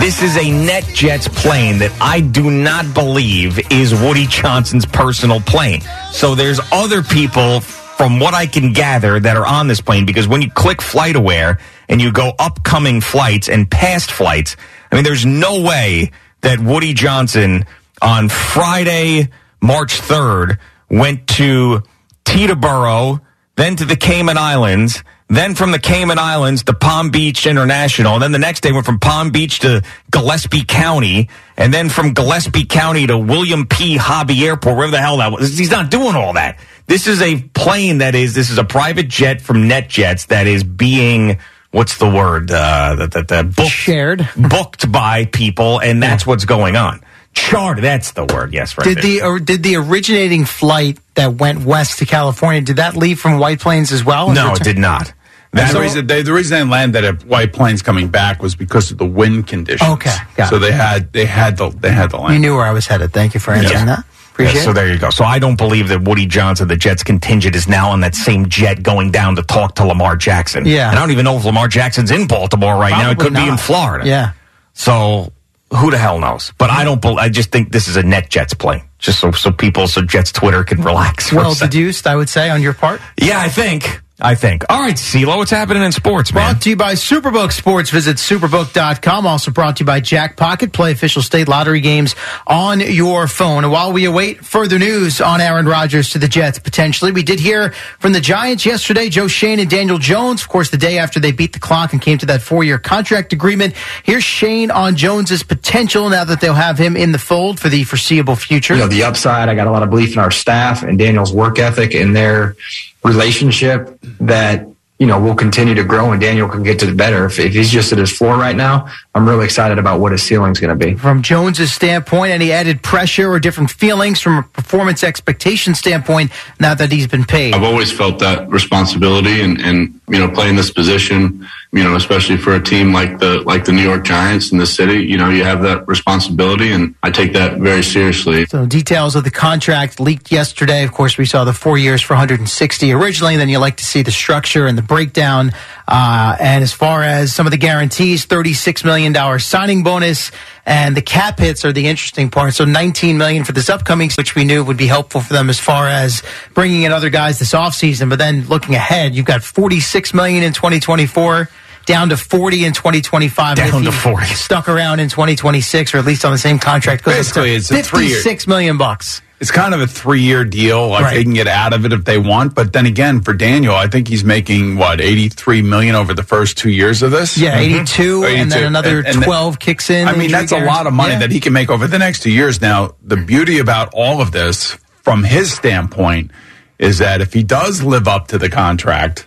[0.00, 5.82] this is a NetJets plane that I do not believe is Woody Johnson's personal plane.
[6.10, 10.26] So there's other people, from what I can gather, that are on this plane because
[10.26, 14.56] when you click FlightAware and you go upcoming flights and past flights,
[14.90, 17.64] I mean, there's no way that Woody Johnson
[18.02, 19.28] on Friday,
[19.62, 20.58] March 3rd,
[20.90, 21.82] went to
[22.24, 23.20] Teterboro,
[23.56, 28.14] then to the Cayman Islands, then from the Cayman Islands to Palm Beach International.
[28.14, 31.28] And then the next day went from Palm Beach to Gillespie County.
[31.56, 33.96] And then from Gillespie County to William P.
[33.96, 35.56] Hobby Airport, wherever the hell that was.
[35.56, 36.58] He's not doing all that.
[36.86, 40.62] This is a plane that is, this is a private jet from NetJets that is
[40.62, 41.38] being,
[41.70, 42.50] what's the word?
[42.50, 44.28] Uh, that, that, the booked, Shared.
[44.36, 45.80] booked by people.
[45.80, 47.00] And that's what's going on.
[47.34, 48.52] Charter, that's the word.
[48.54, 49.02] Yes, right Did there.
[49.02, 53.38] the or did the originating flight that went west to California did that leave from
[53.38, 54.30] White Plains as well?
[54.32, 55.12] no, it did not.
[55.52, 58.56] And That- the, reason they, the reason they landed at White Plains coming back was
[58.56, 59.88] because of the wind conditions.
[59.92, 60.60] Okay, got so it.
[60.60, 62.34] they had they had the they had the land.
[62.34, 63.12] You knew where I was headed.
[63.12, 63.84] Thank you for answering Yeah.
[63.96, 64.04] that.
[64.32, 64.74] Appreciate Yeah, so it.
[64.74, 65.10] there you go.
[65.10, 68.48] So I don't believe that Woody Johnson, the Jets contingent, is now on that same
[68.48, 70.66] jet going down to talk to Lamar Jackson.
[70.66, 70.88] Yeah.
[70.90, 73.10] And I don't even know if Lamar Jackson's in Baltimore right now.
[73.10, 73.56] It Probably could be in.
[73.56, 74.08] Florida.
[74.08, 74.32] Yeah.
[74.72, 75.32] So
[75.76, 76.52] who the hell knows?
[76.58, 77.04] But I don't.
[77.18, 80.64] I just think this is a NetJets plane, just so so people, so Jets Twitter
[80.64, 81.32] can relax.
[81.32, 81.70] Well sec.
[81.70, 83.00] deduced, I would say, on your part.
[83.20, 84.00] yeah, I think.
[84.20, 84.64] I think.
[84.68, 86.52] All right, CeeLo, what's happening in sports, man?
[86.52, 87.90] Brought to you by Superbook Sports.
[87.90, 89.26] Visit superbook.com.
[89.26, 90.72] Also brought to you by Jackpocket.
[90.72, 92.14] Play official state lottery games
[92.46, 93.64] on your phone.
[93.64, 97.40] And while we await further news on Aaron Rodgers to the Jets, potentially, we did
[97.40, 101.18] hear from the Giants yesterday, Joe Schoen and Daniel Jones, of course, the day after
[101.18, 103.74] they beat the clock and came to that four year contract agreement.
[104.04, 107.82] Here's Shane on Jones's potential now that they'll have him in the fold for the
[107.82, 108.74] foreseeable future.
[108.74, 109.48] you know, the upside.
[109.48, 112.54] I got a lot of belief in our staff and Daniel's work ethic and their
[113.04, 114.66] relationship that,
[114.98, 117.26] you you know, we'll continue to grow and Daniel can get to the better.
[117.26, 120.22] If, if he's just at his floor right now, I'm really excited about what his
[120.22, 120.94] ceiling's going to be.
[120.94, 126.74] From Jones's standpoint, any added pressure or different feelings from a performance expectation standpoint now
[126.74, 127.54] that he's been paid?
[127.54, 132.36] I've always felt that responsibility and, and you know, playing this position, you know, especially
[132.36, 135.28] for a team like the like the New York Giants in the city, you know,
[135.28, 138.46] you have that responsibility and I take that very seriously.
[138.46, 140.84] So details of the contract leaked yesterday.
[140.84, 143.36] Of course, we saw the four years for 160 originally.
[143.36, 145.50] Then you like to see the structure and the breakdown.
[145.88, 150.30] Uh, and as far as some of the guarantees, $36 million signing bonus
[150.64, 152.54] and the cap hits are the interesting part.
[152.54, 155.58] So 19 million for this upcoming, which we knew would be helpful for them as
[155.58, 156.22] far as
[156.54, 158.10] bringing in other guys this offseason.
[158.10, 161.48] But then looking ahead, you've got 46 million in 2024
[161.86, 163.56] down to 40 in 2025.
[163.56, 164.26] Down to 40.
[164.26, 167.04] Stuck around in 2026 or at least on the same contract.
[167.04, 169.20] Basically, it's a three 56 million bucks.
[169.40, 170.88] It's kind of a three year deal.
[170.88, 171.14] Like Right.
[171.16, 172.54] they can get out of it if they want.
[172.54, 176.22] But then again, for Daniel, I think he's making what eighty three million over the
[176.22, 177.36] first two years of this.
[177.36, 177.74] Yeah, mm-hmm.
[177.80, 180.08] 82, and then another And- and 12 kicks in.
[180.08, 181.18] I mean, that's a lot of money Yeah.
[181.18, 182.62] that he can make over the next two years.
[182.62, 186.30] Now, the beauty about all of this, from his standpoint,
[186.78, 189.26] is that if he does live up to the contract,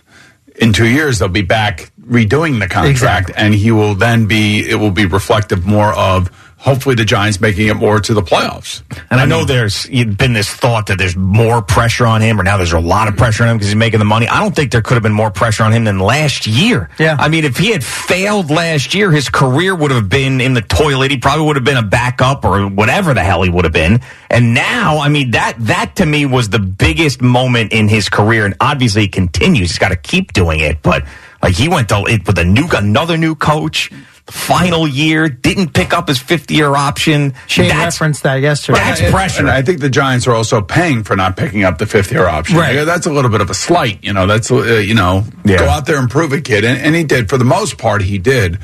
[0.56, 4.68] in two years they'll be back redoing the contract, and he will then be.
[4.68, 8.82] It will be reflective more of hopefully the Giants making it more to the playoffs.
[9.10, 12.56] And I know there's been this thought that there's more pressure on him, or now
[12.56, 14.26] there's a lot of pressure on him because he's making the money.
[14.28, 16.90] I don't think there could have been more pressure on him than last year.
[16.98, 17.16] Yeah.
[17.18, 20.60] I mean, if he had failed last year, his career would have been in the
[20.60, 21.12] toilet.
[21.12, 24.00] He probably would have been a backup or whatever the hell he would have been.
[24.28, 28.44] And now, I mean, that that to me was the biggest moment in his career,
[28.44, 29.70] and obviously he continues.
[29.70, 31.04] He's got to keep doing it, but
[31.42, 33.90] like he went to it with a new another new coach.
[34.26, 37.32] Final year, didn't pick up his fifth year option.
[37.46, 38.78] Schoen That's referenced that yesterday.
[38.78, 39.40] That's And- pressure.
[39.40, 42.26] And I think the Giants are also paying for not picking up the fifth year
[42.26, 42.58] option.
[42.58, 42.74] Right.
[42.74, 44.00] Yeah, That's a little bit of a slight.
[44.04, 45.56] You know, that's, uh, you know, Yeah.
[45.60, 46.62] go out there and prove it, kid.
[46.66, 47.30] And, and he did.
[47.30, 48.58] For the most part, he did.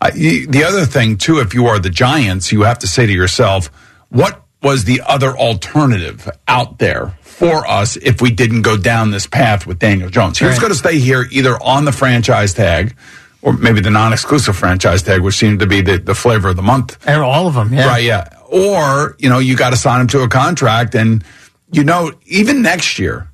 [0.00, 3.04] Uh, y- the other thing, too, if you are the Giants, you have to say
[3.04, 3.70] to yourself,
[4.08, 9.26] what was the other alternative out there for us if we didn't go down this
[9.26, 10.38] path with Daniel Jones?
[10.38, 12.94] He was going to stay here either on the franchise tag
[13.42, 16.56] or maybe the non exclusive franchise tag, which seemed to be the, the flavor of
[16.56, 16.96] the month.
[17.06, 17.86] And all of them, yeah.
[17.86, 18.28] Right, yeah.
[18.48, 20.94] Or, you know, you got to sign him to a contract.
[20.94, 21.24] And,
[21.70, 23.28] you know, even next year,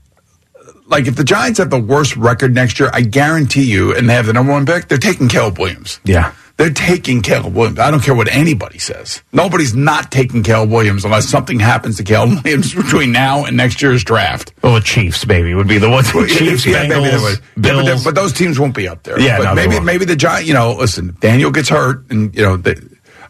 [0.87, 4.15] like if the Giants have the worst record next year, I guarantee you, and they
[4.15, 6.01] have the number one pick, they're taking Caleb Williams.
[6.05, 6.33] Yeah.
[6.59, 7.79] They're taking Caleb Williams.
[7.79, 9.23] I don't care what anybody says.
[9.33, 13.81] Nobody's not taking Caleb Williams unless something happens to Caleb Williams between now and next
[13.81, 14.53] year's draft.
[14.61, 16.13] Well, the Chiefs, maybe, would be the ones.
[16.19, 17.65] Well, Chiefs, yeah, Bengals, would.
[17.65, 19.21] Yeah, but, but those teams won't be up there.
[19.21, 20.47] Yeah, but no, maybe maybe the giant.
[20.47, 22.75] You know, listen, Daniel gets hurt, and you know, they,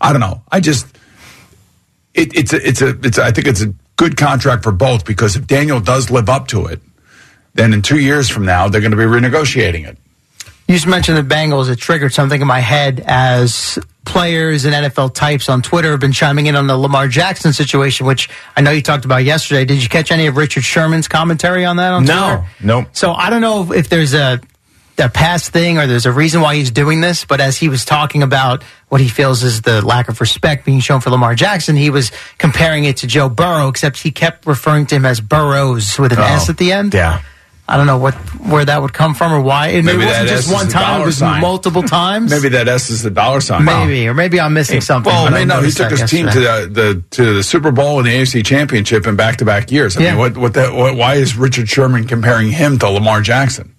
[0.00, 0.42] I don't know.
[0.50, 0.86] I just
[2.14, 5.04] it, it's a, it's a it's a, I think it's a good contract for both
[5.04, 6.80] because if Daniel does live up to it,
[7.54, 9.98] then in two years from now they're going to be renegotiating it.
[10.68, 11.70] You just mentioned the Bengals.
[11.70, 16.12] It triggered something in my head as players and NFL types on Twitter have been
[16.12, 19.64] chiming in on the Lamar Jackson situation, which I know you talked about yesterday.
[19.64, 22.50] Did you catch any of Richard Sherman's commentary on that on No, Twitter?
[22.61, 22.88] nope.
[22.92, 24.40] So I don't know if there's a
[25.00, 27.85] a past thing or there's a reason why he's doing this, but as he was
[27.85, 31.76] talking about what he feels is the lack of respect being shown for Lamar Jackson,
[31.76, 35.98] he was comparing it to Joe Burrow, except he kept referring to him as Burrows
[36.00, 36.94] with an Oh, S at the end.
[36.94, 37.22] Yeah.
[37.70, 38.14] I don't know what
[38.48, 39.68] where that would come from or why.
[39.68, 41.42] And Maybe it wasn't just S one time; it was sign.
[41.42, 42.31] multiple times.
[42.31, 43.64] Maybe that S is the dollar sign.
[43.64, 45.12] maybe, or maybe I'm missing something.
[45.12, 47.98] Well, I mean, no, he took his team to the, the to the Super Bowl
[47.98, 49.96] and the AFC Championship in back to back years.
[49.96, 50.11] I Yeah.
[50.12, 53.74] mean, what what that what, why is Richard Sherman comparing him to Lamar Jackson?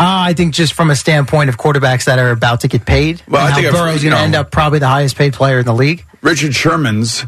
[0.00, 3.20] Uh, I think just from a standpoint of quarterbacks that are about to get paid,
[3.26, 5.74] Well, I think Burrow's going to end up probably the highest paid player in the
[5.74, 6.04] league.
[6.20, 7.24] Richard Sherman's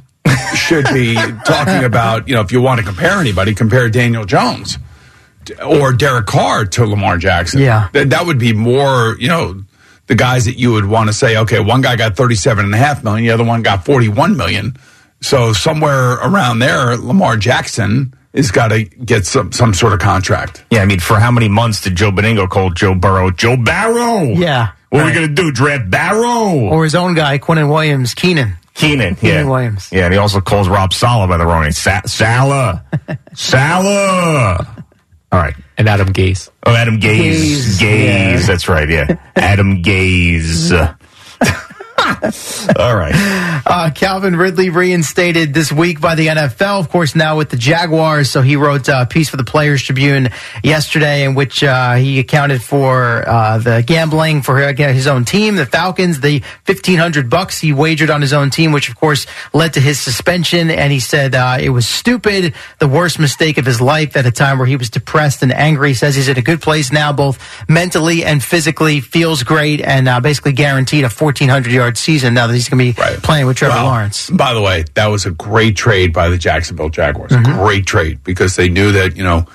[0.54, 1.14] should be
[1.44, 4.78] talking about, you know, if you want to compare anybody, compare Daniel Jones
[5.64, 7.60] or Derek Carr to Lamar Jackson.
[7.60, 7.88] Yeah.
[7.92, 9.62] That, that would be more, you know,
[10.06, 12.76] the guys that you would want to say, okay, one guy got 37 and a
[12.78, 14.76] half million, the other one got 41 million.
[15.20, 20.64] So somewhere around there, Lamar Jackson has got to get some, some sort of contract.
[20.70, 24.22] Yeah, I mean, for how many months did Joe Benigno call Joe Burrow Joe Barrow?
[24.24, 25.52] Yeah, What are we going to do?
[25.52, 26.54] Draft Barrow?
[26.70, 28.54] Or his own guy, Quinnen Williams, Keenan.
[28.74, 29.14] Keenan.
[29.16, 29.48] Keenan.
[29.48, 29.90] Williams.
[29.92, 31.72] Yeah, and he also calls Rob Sala by the wrong name.
[31.72, 32.82] Sa- Sala.
[33.34, 34.79] Sala.
[35.32, 35.54] All right.
[35.78, 36.50] And Adam Gase.
[36.66, 37.78] Oh, Adam Gaze.
[37.78, 38.40] Gaze, Gaze.
[38.40, 38.46] yeah.
[38.46, 38.88] That's right.
[38.88, 39.16] Yeah.
[39.36, 40.72] Adam Gaze.
[42.78, 43.12] All right.
[43.66, 48.30] Uh, Calvin Ridley reinstated this week by the NFL, of course, now with the Jaguars.
[48.30, 50.30] So he wrote a piece for the Players Tribune
[50.64, 55.66] yesterday in which uh, he accounted for uh, the gambling for his own team, the
[55.66, 59.80] Falcons, the 1500 bucks he wagered on his own team, which of course led to
[59.80, 60.70] his suspension.
[60.70, 64.32] And he said uh, it was stupid, the worst mistake of his life at a
[64.32, 65.88] time where he was depressed and angry.
[65.88, 70.08] He says he's in a good place now, both mentally and physically, feels great, and
[70.08, 73.22] uh, basically guaranteed a 1400 yard season now that he's going to be right.
[73.22, 74.30] playing with Trevor well, Lawrence.
[74.30, 77.32] By the way, that was a great trade by the Jacksonville Jaguars.
[77.32, 77.58] Mm-hmm.
[77.58, 79.46] Great trade because they knew that, you know,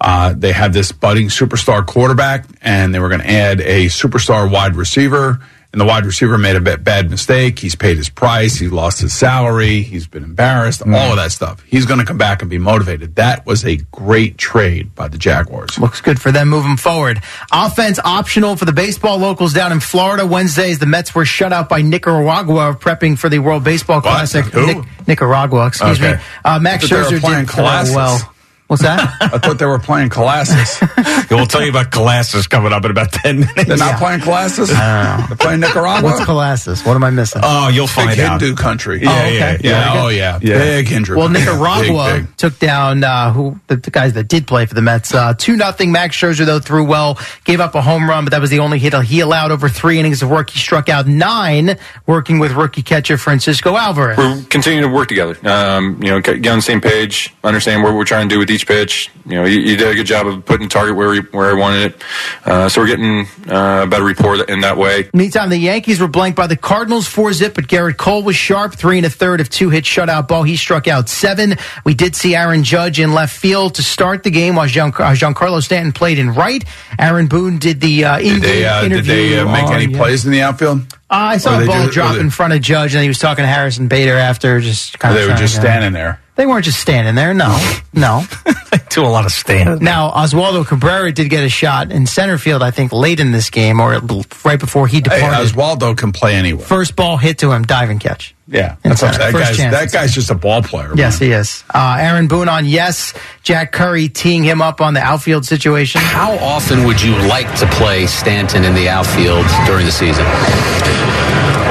[0.00, 4.50] uh, they had this budding superstar quarterback and they were going to add a superstar
[4.50, 5.40] wide receiver
[5.74, 7.58] and the wide receiver made a bad mistake.
[7.58, 8.54] He's paid his price.
[8.54, 9.82] He lost his salary.
[9.82, 10.82] He's been embarrassed.
[10.82, 10.96] Mm.
[10.96, 11.64] All of that stuff.
[11.64, 13.16] He's going to come back and be motivated.
[13.16, 15.76] That was a great trade by the Jaguars.
[15.76, 17.20] Looks good for them moving forward.
[17.50, 20.24] Offense optional for the baseball locals down in Florida.
[20.24, 24.44] Wednesdays, the Mets were shut out by Nicaragua, prepping for the World Baseball Classic.
[24.54, 26.18] Nic- Nicaragua, excuse okay.
[26.18, 26.22] me.
[26.44, 28.33] Uh, Max Scherzer did well.
[28.66, 29.14] What's that?
[29.20, 30.80] I thought they were playing Colossus.
[31.30, 33.64] we'll tell you about Colossus coming up in about 10 minutes.
[33.66, 33.98] They're not yeah.
[33.98, 34.70] playing Colossus?
[34.70, 36.10] They're playing Nicaragua?
[36.10, 36.84] What's Colossus?
[36.84, 37.42] What am I missing?
[37.44, 38.40] Oh, you'll find big out.
[38.40, 39.02] Hindu country.
[39.02, 39.38] Yeah, oh, okay.
[39.38, 39.94] yeah, yeah.
[39.94, 40.02] yeah.
[40.02, 40.38] Oh, yeah.
[40.40, 40.58] yeah.
[40.58, 42.36] Big Hindu Well, Nicaragua big, big.
[42.38, 45.12] took down uh, who the, the, guys that did play for the Mets.
[45.12, 45.92] Uh, 2 nothing.
[45.92, 48.78] Max Scherzer, though, threw well, gave up a home run, but that was the only
[48.78, 50.50] hit he allowed over three innings of work.
[50.50, 54.16] He struck out nine, working with rookie catcher Francisco Alvarez.
[54.16, 55.36] We're continuing to work together.
[55.46, 58.48] Um, you know, get on the same page, understand what we're trying to do with
[58.54, 59.10] each pitch.
[59.26, 61.58] You know, you, you, did a good job of putting target where we, where I
[61.58, 62.04] wanted it.
[62.44, 65.08] Uh, so we're getting uh, a better rapport in that way.
[65.12, 68.74] Meantime, the Yankees were blanked by the Cardinals four zip, but Gerrit Cole was sharp,
[68.74, 70.42] three and a third of two hit shutout ball.
[70.42, 71.56] He struck out seven.
[71.84, 75.12] We did see Aaron Judge in left field to start the game while Jean, uh,
[75.12, 76.64] Giancarlo Stanton played in right.
[76.98, 79.14] Aaron Boone did the uh, in did they, uh, interview.
[79.14, 80.82] Did they uh, make on, any plays in the outfield?
[81.10, 83.88] I saw a ball drop in front of Judge, and he was talking to Harrison
[83.88, 85.20] Bader after, just kind of.
[85.20, 86.20] They were just standing there.
[86.36, 87.32] They weren't just standing there.
[87.32, 87.56] No,
[87.92, 88.24] no.
[88.72, 89.84] they do a lot of standing.
[89.84, 92.62] Now Oswaldo Cabrera did get a shot in center field.
[92.62, 94.00] I think late in this game or
[94.44, 95.26] right before he departed.
[95.26, 96.66] Hey, Oswaldo can play anywhere.
[96.66, 98.34] First ball hit to him, diving catch.
[98.46, 100.92] Yeah, that's what that, guy's, that guy's just a ball player.
[100.94, 101.64] Yes, he is.
[101.72, 103.14] Uh, Aaron Boone on yes.
[103.42, 106.02] Jack Curry teeing him up on the outfield situation.
[106.02, 110.26] How often would you like to play Stanton in the outfield during the season?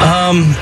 [0.01, 0.55] Um.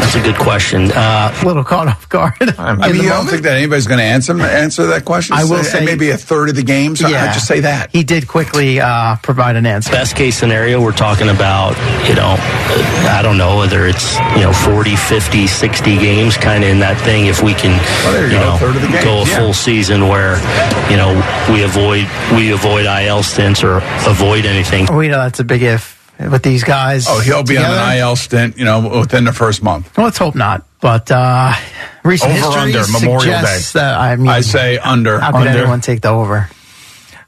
[0.00, 0.90] That's a good question.
[0.90, 2.34] Uh, a little caught off guard.
[2.58, 5.36] I mean, you don't think that anybody's going to answer answer that question?
[5.36, 7.00] I will say, say maybe a third of the games.
[7.00, 9.90] Yeah, I just say that he did quickly uh, provide an answer.
[9.90, 11.76] Best case scenario, we're talking about
[12.08, 12.36] you know,
[13.06, 16.98] I don't know whether it's you know 40, 50, 60 games, kind of in that
[17.02, 17.26] thing.
[17.26, 19.38] If we can, well, you, you go, know, go a yeah.
[19.38, 20.36] full season where
[20.90, 21.12] you know
[21.52, 23.76] we avoid we avoid IL stints or
[24.08, 24.86] avoid anything.
[24.94, 27.06] We know that's a big if with these guys.
[27.08, 27.78] Oh, he'll be together.
[27.78, 29.96] on an IL stint, you know, within the first month.
[29.96, 30.66] Well, let's hope not.
[30.80, 31.52] But uh,
[32.04, 33.58] recent over under Memorial Day.
[33.74, 35.18] That, I mean, I say under.
[35.18, 35.58] How can under.
[35.58, 36.48] anyone take the over?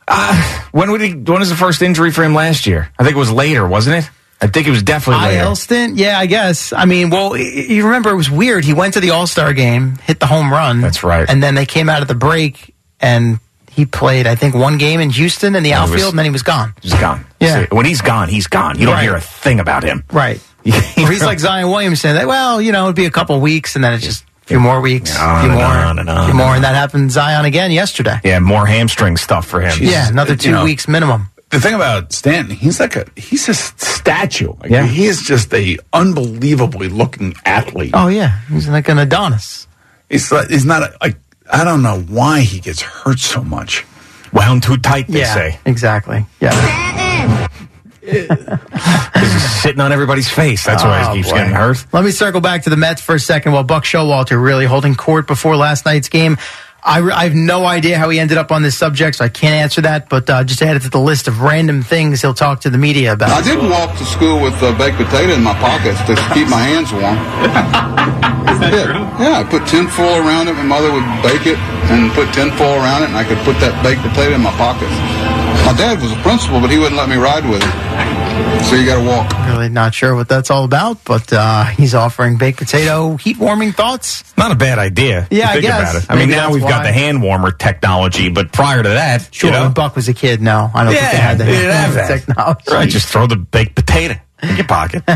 [0.08, 1.12] Uh, when would he?
[1.12, 2.90] When was the first injury for him last year?
[2.98, 4.10] I think it was later, wasn't it?
[4.40, 5.44] I think it was definitely later.
[5.44, 5.96] IL stint?
[5.96, 6.72] Yeah, I guess.
[6.72, 8.64] I mean, well, you remember it was weird.
[8.64, 10.80] He went to the All Star game, hit the home run.
[10.80, 11.28] That's right.
[11.30, 13.38] And then they came out of the break and
[13.74, 16.30] he played, I think, one game in Houston in the outfield, was, and then he
[16.30, 16.74] was gone.
[16.82, 17.24] He's gone.
[17.40, 17.66] Yeah.
[17.70, 18.78] when he's gone, he's gone.
[18.78, 19.02] You don't right.
[19.02, 20.04] hear a thing about him.
[20.12, 20.40] Right.
[20.66, 22.14] or he's like Zion Williamson.
[22.14, 24.60] That, well, you know, it'd be a couple weeks, and then it's just a few
[24.60, 27.72] more weeks, a few more, on and on, few more, and that happened Zion again
[27.72, 28.20] yesterday.
[28.22, 29.76] Yeah, more hamstring stuff for him.
[29.80, 31.28] yeah, another two you know, weeks minimum.
[31.50, 34.52] The thing about Stanton, he's like a he's a statue.
[34.60, 37.90] Like, yeah, he is just a unbelievably looking athlete.
[37.94, 39.66] Oh yeah, he's like an Adonis.
[40.08, 41.16] He's like, he's not a, like
[41.52, 43.84] I don't know why he gets hurt so much
[44.32, 45.58] wound too tight, they yeah, say.
[45.66, 46.24] Exactly.
[46.40, 47.48] Yeah.
[48.02, 50.64] He's sitting on everybody's face.
[50.64, 51.36] That's why he oh, keeps boy.
[51.36, 51.86] getting hurt.
[51.92, 54.96] Let me circle back to the Mets for a second while Buck Showalter really holding
[54.96, 56.36] court before last night's game.
[56.84, 59.54] I, I, have no idea how he ended up on this subject, so I can't
[59.54, 60.08] answer that.
[60.08, 62.78] But uh, just add it to the list of random things he'll talk to the
[62.78, 63.30] media about.
[63.30, 66.58] I didn't walk to school with a baked potato in my pockets to keep my
[66.58, 67.14] hands warm.
[68.50, 68.84] Is that yeah.
[68.90, 69.06] true?
[69.22, 70.54] Yeah, I put tinfoil around it.
[70.58, 71.58] My mother would bake it
[71.94, 74.90] and put tinfoil around it, and I could put that baked potato in my pockets.
[75.62, 78.21] My dad was a principal, but he wouldn't let me ride with him.
[78.72, 79.48] So you got to walk.
[79.48, 83.72] Really not sure what that's all about, but uh, he's offering baked potato heat warming
[83.72, 84.24] thoughts.
[84.38, 85.28] Not a bad idea.
[85.30, 86.06] Yeah, I guess.
[86.08, 86.70] I mean, now we've why.
[86.70, 89.50] got the hand warmer technology, but prior to that, sure.
[89.50, 91.44] You know, when Buck was a kid, no, I don't yeah, think they had the
[91.44, 92.72] hand warmer technology.
[92.72, 95.02] Right, just throw the baked potato in your pocket.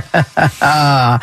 [0.60, 1.18] uh,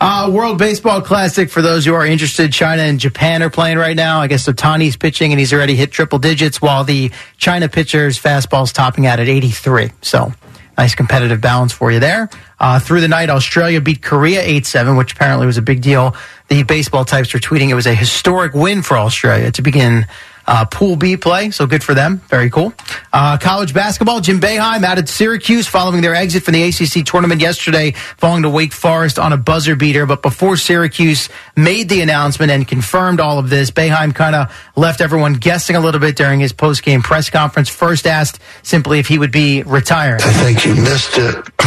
[0.00, 3.96] uh, World Baseball Classic, for those who are interested, China and Japan are playing right
[3.96, 4.20] now.
[4.20, 8.72] I guess Ohtani's pitching, and he's already hit triple digits, while the China pitcher's fastball's
[8.72, 9.92] topping out at 83.
[10.02, 10.32] So
[10.76, 12.28] Nice competitive balance for you there.
[12.58, 16.16] Uh, through the night, Australia beat Korea 8 7, which apparently was a big deal.
[16.48, 20.06] The baseball types were tweeting it was a historic win for Australia to begin
[20.46, 22.18] uh, Pool B play, so good for them.
[22.28, 22.72] Very cool.
[23.12, 27.40] Uh, college basketball, Jim Boeheim out at Syracuse following their exit from the ACC tournament
[27.40, 30.06] yesterday, falling to Wake Forest on a buzzer beater.
[30.06, 35.00] But before Syracuse made the announcement and confirmed all of this, Boeheim kind of left
[35.00, 37.68] everyone guessing a little bit during his post-game press conference.
[37.68, 40.20] First asked simply if he would be retiring.
[40.22, 41.36] I think you missed it.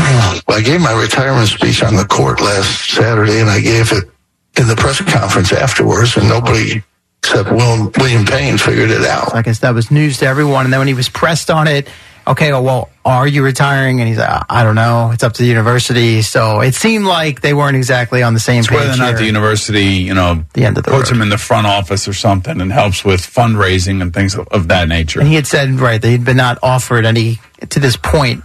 [0.47, 4.03] I gave my retirement speech on the court last Saturday, and I gave it
[4.57, 6.81] in the press conference afterwards, and nobody
[7.23, 9.35] except William, William Payne figured it out.
[9.35, 10.65] I guess that was news to everyone.
[10.65, 11.87] And then when he was pressed on it,
[12.27, 13.99] okay, oh, well, are you retiring?
[13.99, 15.11] And he's like, I don't know.
[15.11, 16.21] It's up to the university.
[16.21, 18.77] So it seemed like they weren't exactly on the same it's page.
[18.77, 19.17] Whether or not here.
[19.19, 21.17] the university, you know, the end of the puts road.
[21.17, 24.67] him in the front office or something and helps with fundraising and things of, of
[24.67, 25.19] that nature.
[25.19, 27.39] And he had said, right, that he'd been not offered any,
[27.69, 28.43] to this point,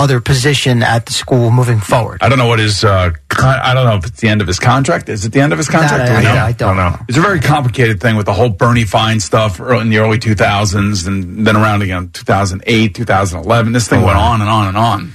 [0.00, 2.18] other position at the school moving forward.
[2.22, 2.82] I don't know what his.
[2.82, 5.08] Uh, con- I don't know if it's the end of his contract.
[5.10, 6.06] Is it the end of his contract?
[6.06, 6.96] That I- Do we I- I don't know.
[7.08, 11.06] It's a very complicated thing with the whole Bernie Fine stuff in the early 2000s,
[11.06, 13.72] and then around again 2008, 2011.
[13.72, 15.12] This thing went on and on and on.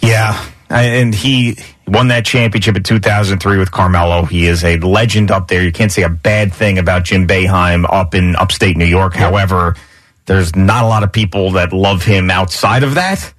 [0.00, 0.38] Yeah.
[0.68, 1.56] And he
[1.86, 4.24] won that championship in 2003 with Carmelo.
[4.24, 5.62] He is a legend up there.
[5.62, 9.14] You can't say a bad thing about Jim Boeheim up in upstate New York.
[9.14, 9.76] However,
[10.26, 13.32] there's not a lot of people that love him outside of that.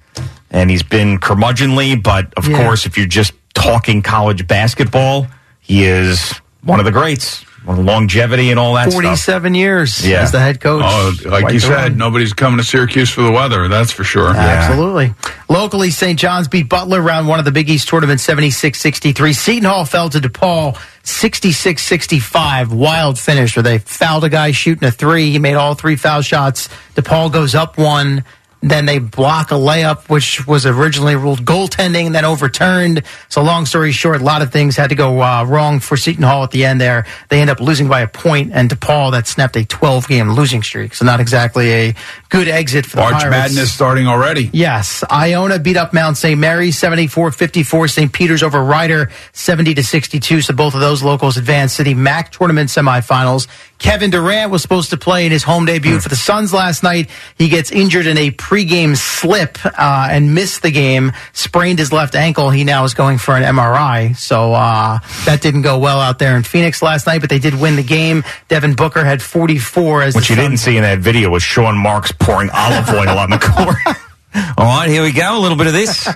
[0.50, 2.56] And he's been curmudgeonly, but of Yeah.
[2.56, 5.26] course, if you're just talking college basketball,
[5.60, 7.44] he is one of the greats.
[7.66, 8.94] Longevity and all that stuff.
[9.02, 10.22] 47 years Yeah.
[10.22, 10.82] as the head coach.
[10.86, 11.96] Oh, like Quite you said, run.
[11.98, 13.68] nobody's coming to Syracuse for the weather.
[13.68, 14.34] That's for sure.
[14.34, 15.12] Absolutely.
[15.50, 16.18] Locally, St.
[16.18, 19.34] John's beat Butler round one of the Big East tournament 76 63.
[19.34, 22.72] Seton Hall fell to DePaul 66 65.
[22.72, 25.30] Wild finish where they fouled a guy shooting a three.
[25.30, 26.70] He made all three foul shots.
[26.96, 28.24] DePaul goes up one.
[28.60, 33.04] Then they block a layup, which was originally ruled goaltending, and then overturned.
[33.28, 36.24] So, long story short, a lot of things had to go uh, wrong for Seton
[36.24, 37.06] Hall at the end there.
[37.28, 40.62] They end up losing by a point, and DePaul that snapped a 12 game losing
[40.62, 40.94] streak.
[40.94, 41.94] So, not exactly a
[42.30, 43.24] good exit for the March.
[43.30, 44.50] Madness starting already.
[44.52, 45.04] Yes.
[45.10, 46.38] Iona beat up Mount St.
[46.38, 47.88] Mary 74 54.
[47.88, 48.12] St.
[48.12, 50.42] Peter's over Rider 70 to 62.
[50.42, 53.46] So both of those locals advanced to the MAAC tournament semifinals.
[53.78, 57.08] Kevin Durant was supposed to play in his home debut for the Suns last night.
[57.36, 62.14] He gets injured in a pregame slip uh, and missed the game, sprained his left
[62.14, 62.48] ankle.
[62.48, 64.16] He now is going for an MRI.
[64.16, 67.54] So uh, that didn't go well out there in Phoenix last night, but they did
[67.54, 68.24] win the game.
[68.48, 72.10] Devin Booker had 44 as What you didn't see in that video was Sean Marks
[72.10, 73.76] pouring olive oil on the court.
[74.58, 75.38] All right, here we go.
[75.38, 76.08] A little bit of this.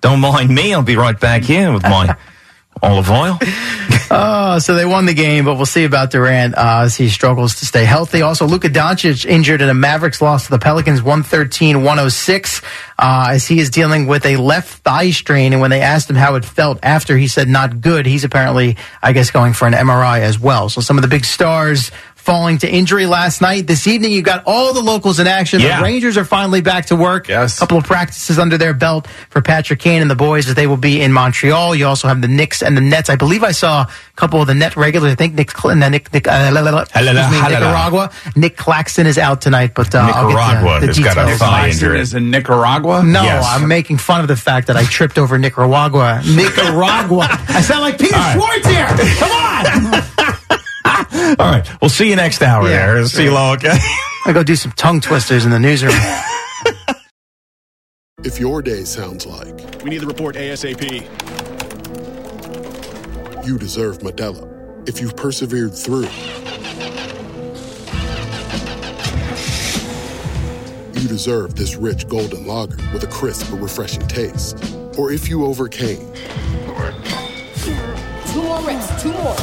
[0.00, 0.72] Don't mind me.
[0.72, 2.16] I'll be right back here with my
[2.84, 3.38] olive oil.
[4.10, 7.56] Uh, so they won the game, but we'll see about Durant uh, as he struggles
[7.56, 8.22] to stay healthy.
[8.22, 12.64] Also, Luka Doncic injured in a Mavericks loss to the Pelicans 113-106
[12.98, 15.52] uh, as he is dealing with a left thigh strain.
[15.52, 18.06] And when they asked him how it felt after, he said not good.
[18.06, 20.68] He's apparently, I guess, going for an MRI as well.
[20.68, 21.90] So some of the big stars
[22.24, 23.66] falling to injury last night.
[23.66, 25.60] This evening, you got all the locals in action.
[25.60, 25.76] Yeah.
[25.78, 27.28] The Rangers are finally back to work.
[27.28, 27.58] Yes.
[27.58, 30.66] A couple of practices under their belt for Patrick Kane and the boys as they
[30.66, 31.74] will be in Montreal.
[31.74, 33.10] You also have the Knicks and the Nets.
[33.10, 35.12] I believe I saw a couple of the net regulars.
[35.12, 38.10] I think Nick, Cl- no, Nick, Nick uh, la, la, la, excuse me, Nicaragua.
[38.36, 41.20] Nick Claxton is out tonight, but uh, I'll Nicaragua get the, the has got a
[41.32, 41.38] details.
[41.40, 42.00] thigh injury.
[42.00, 43.02] is in Nicaragua.
[43.04, 43.44] No, Yes.
[43.46, 46.22] I'm making fun of the fact that I tripped over Nicaragua.
[46.26, 47.26] Nicaragua.
[47.48, 48.86] I sound like Peter Schwartz here.
[49.18, 50.02] Come on.
[51.38, 52.86] All right, we'll see you next hour Yeah.
[52.94, 53.06] there.
[53.06, 53.76] See you, okay?
[54.26, 55.94] I go do some tongue twisters in the newsroom.
[58.24, 59.54] If your day sounds like
[59.84, 60.82] We need the report ASAP.
[63.46, 66.08] you deserve Modelo, if you've persevered through,
[70.94, 74.56] you deserve this rich golden lager with a crisp but refreshing taste.
[74.96, 76.00] Or if you overcame,
[78.32, 79.36] Two more reps, two more.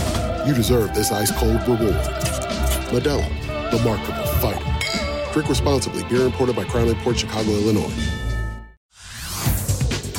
[0.45, 1.93] You deserve this ice cold reward.
[2.89, 3.27] Modelo,
[3.69, 5.33] the mark of a fighter.
[5.33, 6.03] Drink responsibly.
[6.05, 8.20] Beer imported by Crown Imports Chicago, Illinois.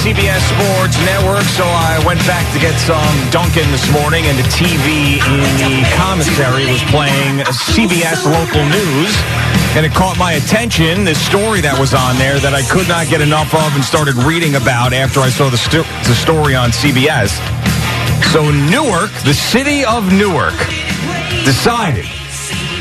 [0.00, 4.48] CBS Sports Network, so I went back to get some Dunkin' this morning, and the
[4.48, 7.44] TV in the commissary was playing
[7.76, 9.12] CBS local news,
[9.76, 13.08] and it caught my attention, this story that was on there that I could not
[13.08, 15.60] get enough of and started reading about after I saw the,
[16.08, 17.36] the story on CBS.
[18.32, 20.56] So Newark, the city of Newark,
[21.44, 22.08] decided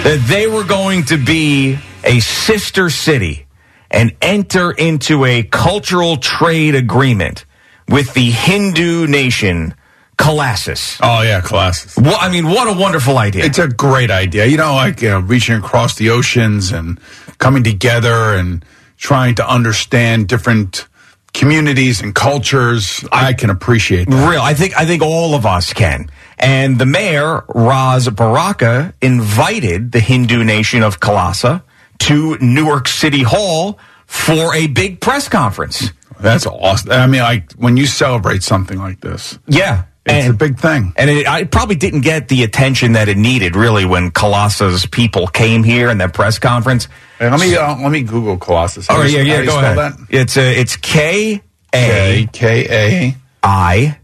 [0.08, 3.49] that they were going to be a sister city
[3.92, 7.46] and enter into a cultural trade agreement
[7.88, 9.74] with the Hindu nation
[10.18, 10.98] Colossus.
[11.02, 11.96] Oh yeah, Colossus.
[11.96, 13.46] Well, I mean, what a wonderful idea!
[13.46, 14.46] It's a great idea.
[14.48, 17.00] You know, like you know, reaching across the oceans and
[17.38, 18.66] coming together and
[18.98, 20.90] trying to understand different
[21.34, 23.06] communities and cultures.
[23.14, 24.30] I, I can appreciate that.
[24.30, 26.10] Real, I think I think all of us can.
[26.38, 31.64] And the mayor, Ras Baraka, invited the Hindu nation of Kalasa
[32.00, 35.92] to Newark City Hall for a big press conference.
[36.20, 36.92] That's awesome.
[36.92, 39.38] I mean, like when you celebrate something like this.
[39.48, 39.86] Yeah.
[40.06, 40.94] It's and, a big thing.
[40.96, 45.28] And it, I probably didn't get the attention that it needed, really, when Colossus people
[45.28, 46.88] came here in that press conference.
[47.20, 48.88] Hey, let me uh, let me Google Colossus.
[48.90, 49.46] Oh yeah, yeah.
[49.46, 49.78] Go ahead.
[49.78, 49.94] That?
[50.10, 51.44] It's uh, it's K
[51.74, 54.00] A K A I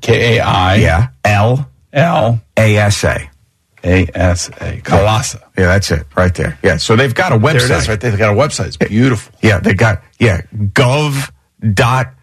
[0.00, 3.30] K A I yeah L L A S A.
[3.84, 4.80] A S A.
[4.82, 5.40] Kalasa.
[5.56, 6.58] Yeah, that's it right there.
[6.62, 7.68] Yeah, so they've got a website.
[7.68, 8.10] There it is right there.
[8.10, 8.66] They've got a website.
[8.68, 9.34] It's beautiful.
[9.42, 11.30] Yeah, they got, yeah, gov
[11.74, 12.14] dot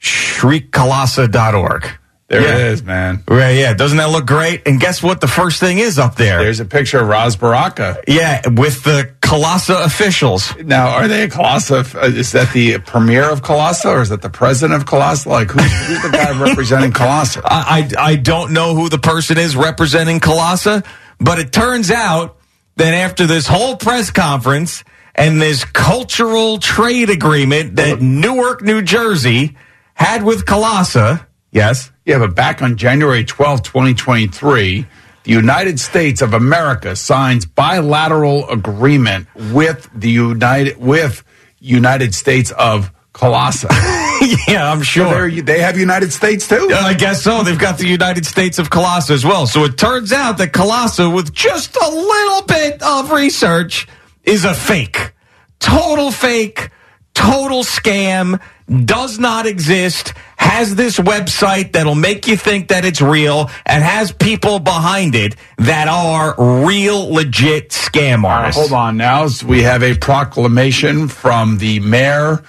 [0.00, 1.86] shrikalasa.org.
[2.28, 2.56] There yeah.
[2.56, 3.22] it is, man.
[3.28, 3.74] Right, yeah.
[3.74, 4.66] Doesn't that look great?
[4.66, 5.20] And guess what?
[5.20, 6.42] The first thing is up there.
[6.42, 8.02] There's a picture of Ras Baraka.
[8.08, 10.56] Yeah, with the Kalasa officials.
[10.56, 11.94] Now, are they a Kalasa?
[11.94, 15.26] Uh, is that the premier of Kalasa or is that the president of Kalasa?
[15.26, 17.42] Like, who's, who's the guy representing Kalasa?
[17.44, 20.84] I, I, I don't know who the person is representing Kalasa,
[21.20, 22.38] but it turns out
[22.76, 24.82] that after this whole press conference
[25.14, 29.56] and this cultural trade agreement that Newark, New Jersey
[29.94, 31.90] had with Kalasa, yes?
[32.04, 34.86] Yeah, but back on January 12, 2023,
[35.22, 41.24] the United States of America signs bilateral agreement with the United with
[41.60, 43.70] United States of Colossus.
[44.48, 45.30] yeah, I'm sure.
[45.30, 46.68] So they have United States too?
[46.74, 47.42] I guess so.
[47.42, 49.46] They've got the United States of Colossus as well.
[49.46, 53.88] So it turns out that Colossus, with just a little bit of research,
[54.24, 55.12] is a fake.
[55.58, 56.70] Total fake,
[57.14, 58.40] total scam,
[58.84, 60.12] does not exist,
[60.44, 65.34] has this website that'll make you think that it's real, and has people behind it
[65.58, 68.58] that are real, legit scam artists.
[68.58, 69.26] Uh, hold on now.
[69.46, 72.42] We have a proclamation from the mayor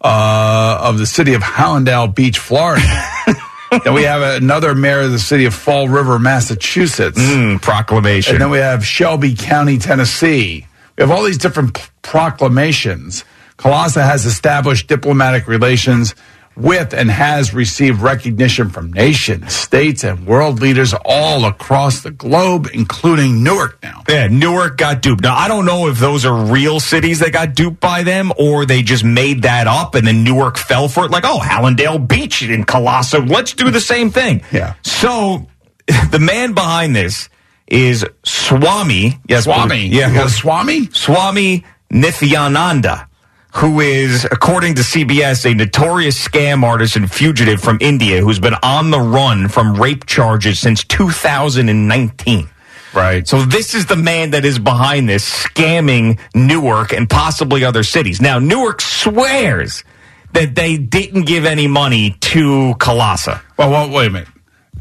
[0.00, 2.82] uh, of the city of Hallandale Beach, Florida.
[3.84, 7.18] then we have another mayor of the city of Fall River, Massachusetts.
[7.18, 8.36] Mm, proclamation.
[8.36, 10.66] And then we have Shelby County, Tennessee.
[10.96, 13.24] We have all these different p- proclamations.
[13.56, 16.14] Colossus has established diplomatic relations
[16.56, 22.68] with and has received recognition from nations, states, and world leaders all across the globe,
[22.72, 24.02] including Newark now.
[24.08, 25.22] Yeah, Newark got duped.
[25.22, 28.66] Now, I don't know if those are real cities that got duped by them or
[28.66, 31.10] they just made that up and then Newark fell for it.
[31.10, 33.28] Like, oh, Hallandale Beach in Colossus.
[33.28, 34.42] Let's do the same thing.
[34.52, 34.74] Yeah.
[34.82, 35.46] So
[36.10, 37.28] the man behind this
[37.66, 39.18] is Swami.
[39.28, 39.86] Yes, Swami.
[39.86, 40.26] Yeah.
[40.26, 40.86] Swami?
[40.90, 43.06] Swami Nithyananda
[43.54, 48.54] who is, according to CBS, a notorious scam artist and fugitive from India who's been
[48.62, 52.48] on the run from rape charges since 2019.
[52.94, 53.26] Right.
[53.26, 58.20] So this is the man that is behind this, scamming Newark and possibly other cities.
[58.20, 59.84] Now, Newark swears
[60.32, 63.42] that they didn't give any money to Kalasa.
[63.58, 64.28] Well, well wait a minute.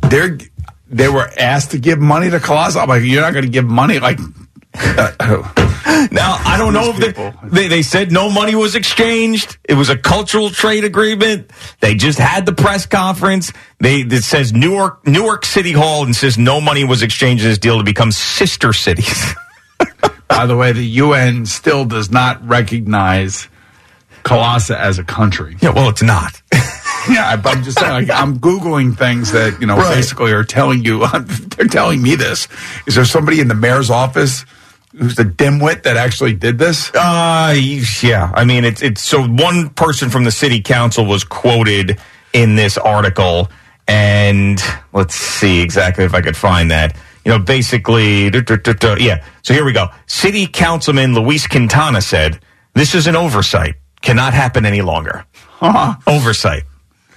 [0.02, 0.38] They're,
[0.88, 2.82] they were asked to give money to Kalasa.
[2.82, 4.00] I'm like, you're not going to give money?
[4.00, 4.20] Like,
[4.74, 5.69] uh,
[6.12, 9.58] now I don't know if they, they, they said no money was exchanged.
[9.64, 11.52] It was a cultural trade agreement.
[11.80, 13.52] They just had the press conference.
[13.80, 17.58] They it says Newark Newark City Hall and says no money was exchanged in this
[17.58, 19.34] deal to become sister cities.
[20.28, 23.48] By the way, the UN still does not recognize
[24.24, 25.58] Colossa as a country.
[25.60, 26.42] Yeah, well, it's not.
[26.54, 28.08] yeah, I'm just saying.
[28.08, 29.96] Like, I'm googling things that you know right.
[29.96, 31.08] basically are telling you.
[31.58, 32.48] They're telling me this.
[32.86, 34.46] Is there somebody in the mayor's office?
[35.00, 36.92] Who's the dimwit that actually did this?
[36.94, 37.56] Uh,
[38.04, 38.32] yeah.
[38.36, 42.00] I mean, it's it's so one person from the city council was quoted
[42.34, 43.50] in this article,
[43.88, 44.62] and
[44.94, 46.96] let's see exactly if I could find that.
[47.26, 49.24] You know, basically, duh, duh, duh, yeah.
[49.42, 49.88] So here we go.
[50.08, 52.40] City Councilman Luis Quintana said,
[52.74, 53.76] "This is an oversight.
[54.02, 55.26] Cannot happen any longer.
[55.34, 55.96] Huh.
[56.08, 56.64] Oversight."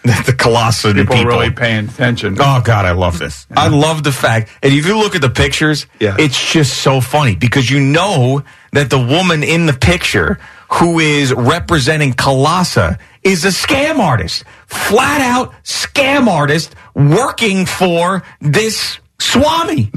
[0.27, 2.37] the colossal people, people really paying attention.
[2.41, 3.47] Oh God, I love this.
[3.51, 3.61] Yeah.
[3.61, 6.17] I love the fact, and if you look at the pictures, yeah.
[6.19, 8.43] it's just so funny because you know
[8.73, 10.41] that the woman in the picture
[10.73, 18.99] who is representing Kalasa is a scam artist, flat out scam artist working for this
[19.21, 19.93] Swami.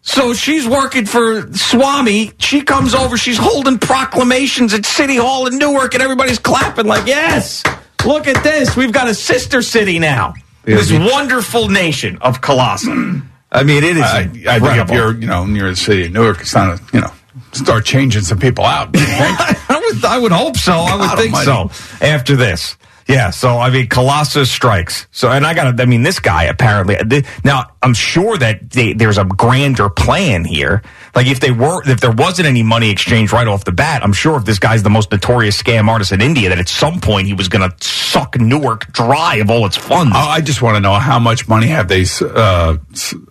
[0.00, 2.32] So she's working for Swami.
[2.38, 3.16] She comes over.
[3.16, 7.62] She's holding proclamations at City Hall in Newark, and everybody's clapping like, "Yes,
[8.04, 8.76] look at this.
[8.76, 10.34] We've got a sister city now.
[10.64, 12.90] this wonderful nation of Colossae."
[13.54, 14.02] I mean, it is.
[14.02, 16.82] I, I think if you're, you know, near the city of Newark, it's not, a,
[16.94, 17.12] you know,
[17.52, 18.92] start changing some people out.
[18.92, 19.38] don't you think?
[19.70, 20.72] I would, I would hope so.
[20.72, 21.74] I would think almighty.
[21.74, 22.06] so.
[22.06, 22.78] After this,
[23.08, 23.30] yeah.
[23.30, 25.06] So I mean, Colossus strikes.
[25.10, 25.82] So, and I got to.
[25.82, 26.96] I mean, this guy apparently.
[26.96, 30.82] th- Now, I'm sure that they, there's a grander plan here.
[31.14, 34.12] Like if they were, if there wasn't any money exchange right off the bat, I'm
[34.12, 37.26] sure if this guy's the most notorious scam artist in India, that at some point
[37.26, 40.12] he was going to suck Newark dry of all its funds.
[40.14, 42.76] I I just want to know how much money have they uh,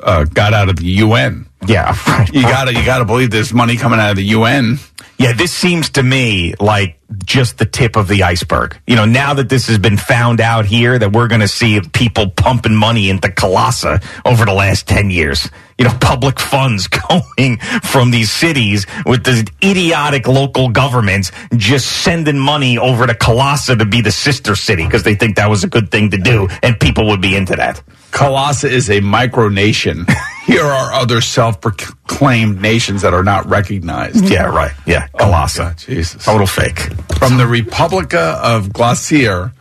[0.01, 1.47] uh, got out of the UN?
[1.67, 2.31] Yeah, right.
[2.33, 4.77] You gotta, you gotta believe there's money coming out of the UN.
[5.21, 8.75] Yeah, this seems to me like just the tip of the iceberg.
[8.87, 11.79] You know, now that this has been found out here, that we're going to see
[11.79, 15.47] people pumping money into Colossus over the last 10 years.
[15.77, 22.39] You know, public funds going from these cities with the idiotic local governments just sending
[22.39, 25.67] money over to Colossus to be the sister city because they think that was a
[25.67, 27.79] good thing to do and people would be into that.
[28.09, 30.11] Colossus is a micronation.
[30.51, 34.29] Here are other self-proclaimed nations that are not recognized.
[34.29, 34.71] Yeah, right.
[34.85, 35.57] Yeah, Oh, my Colossus.
[35.59, 36.25] God, Jesus.
[36.25, 36.79] Total fake.
[37.17, 39.51] From the Republica of Glacier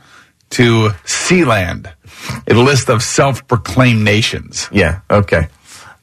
[0.50, 1.92] to Sealand,
[2.48, 4.68] a list of self-proclaimed nations.
[4.72, 5.46] Yeah, okay.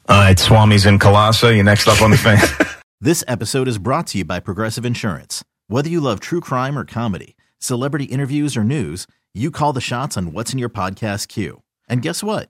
[0.10, 1.54] All right, Swami's in Colossus.
[1.56, 2.40] You next up on the fan.
[3.00, 5.44] This episode is brought to you by Progressive Insurance.
[5.68, 10.18] Whether you love true crime or comedy, celebrity interviews or news, you call the shots
[10.18, 11.62] on what's in your podcast queue.
[11.88, 12.50] And guess what?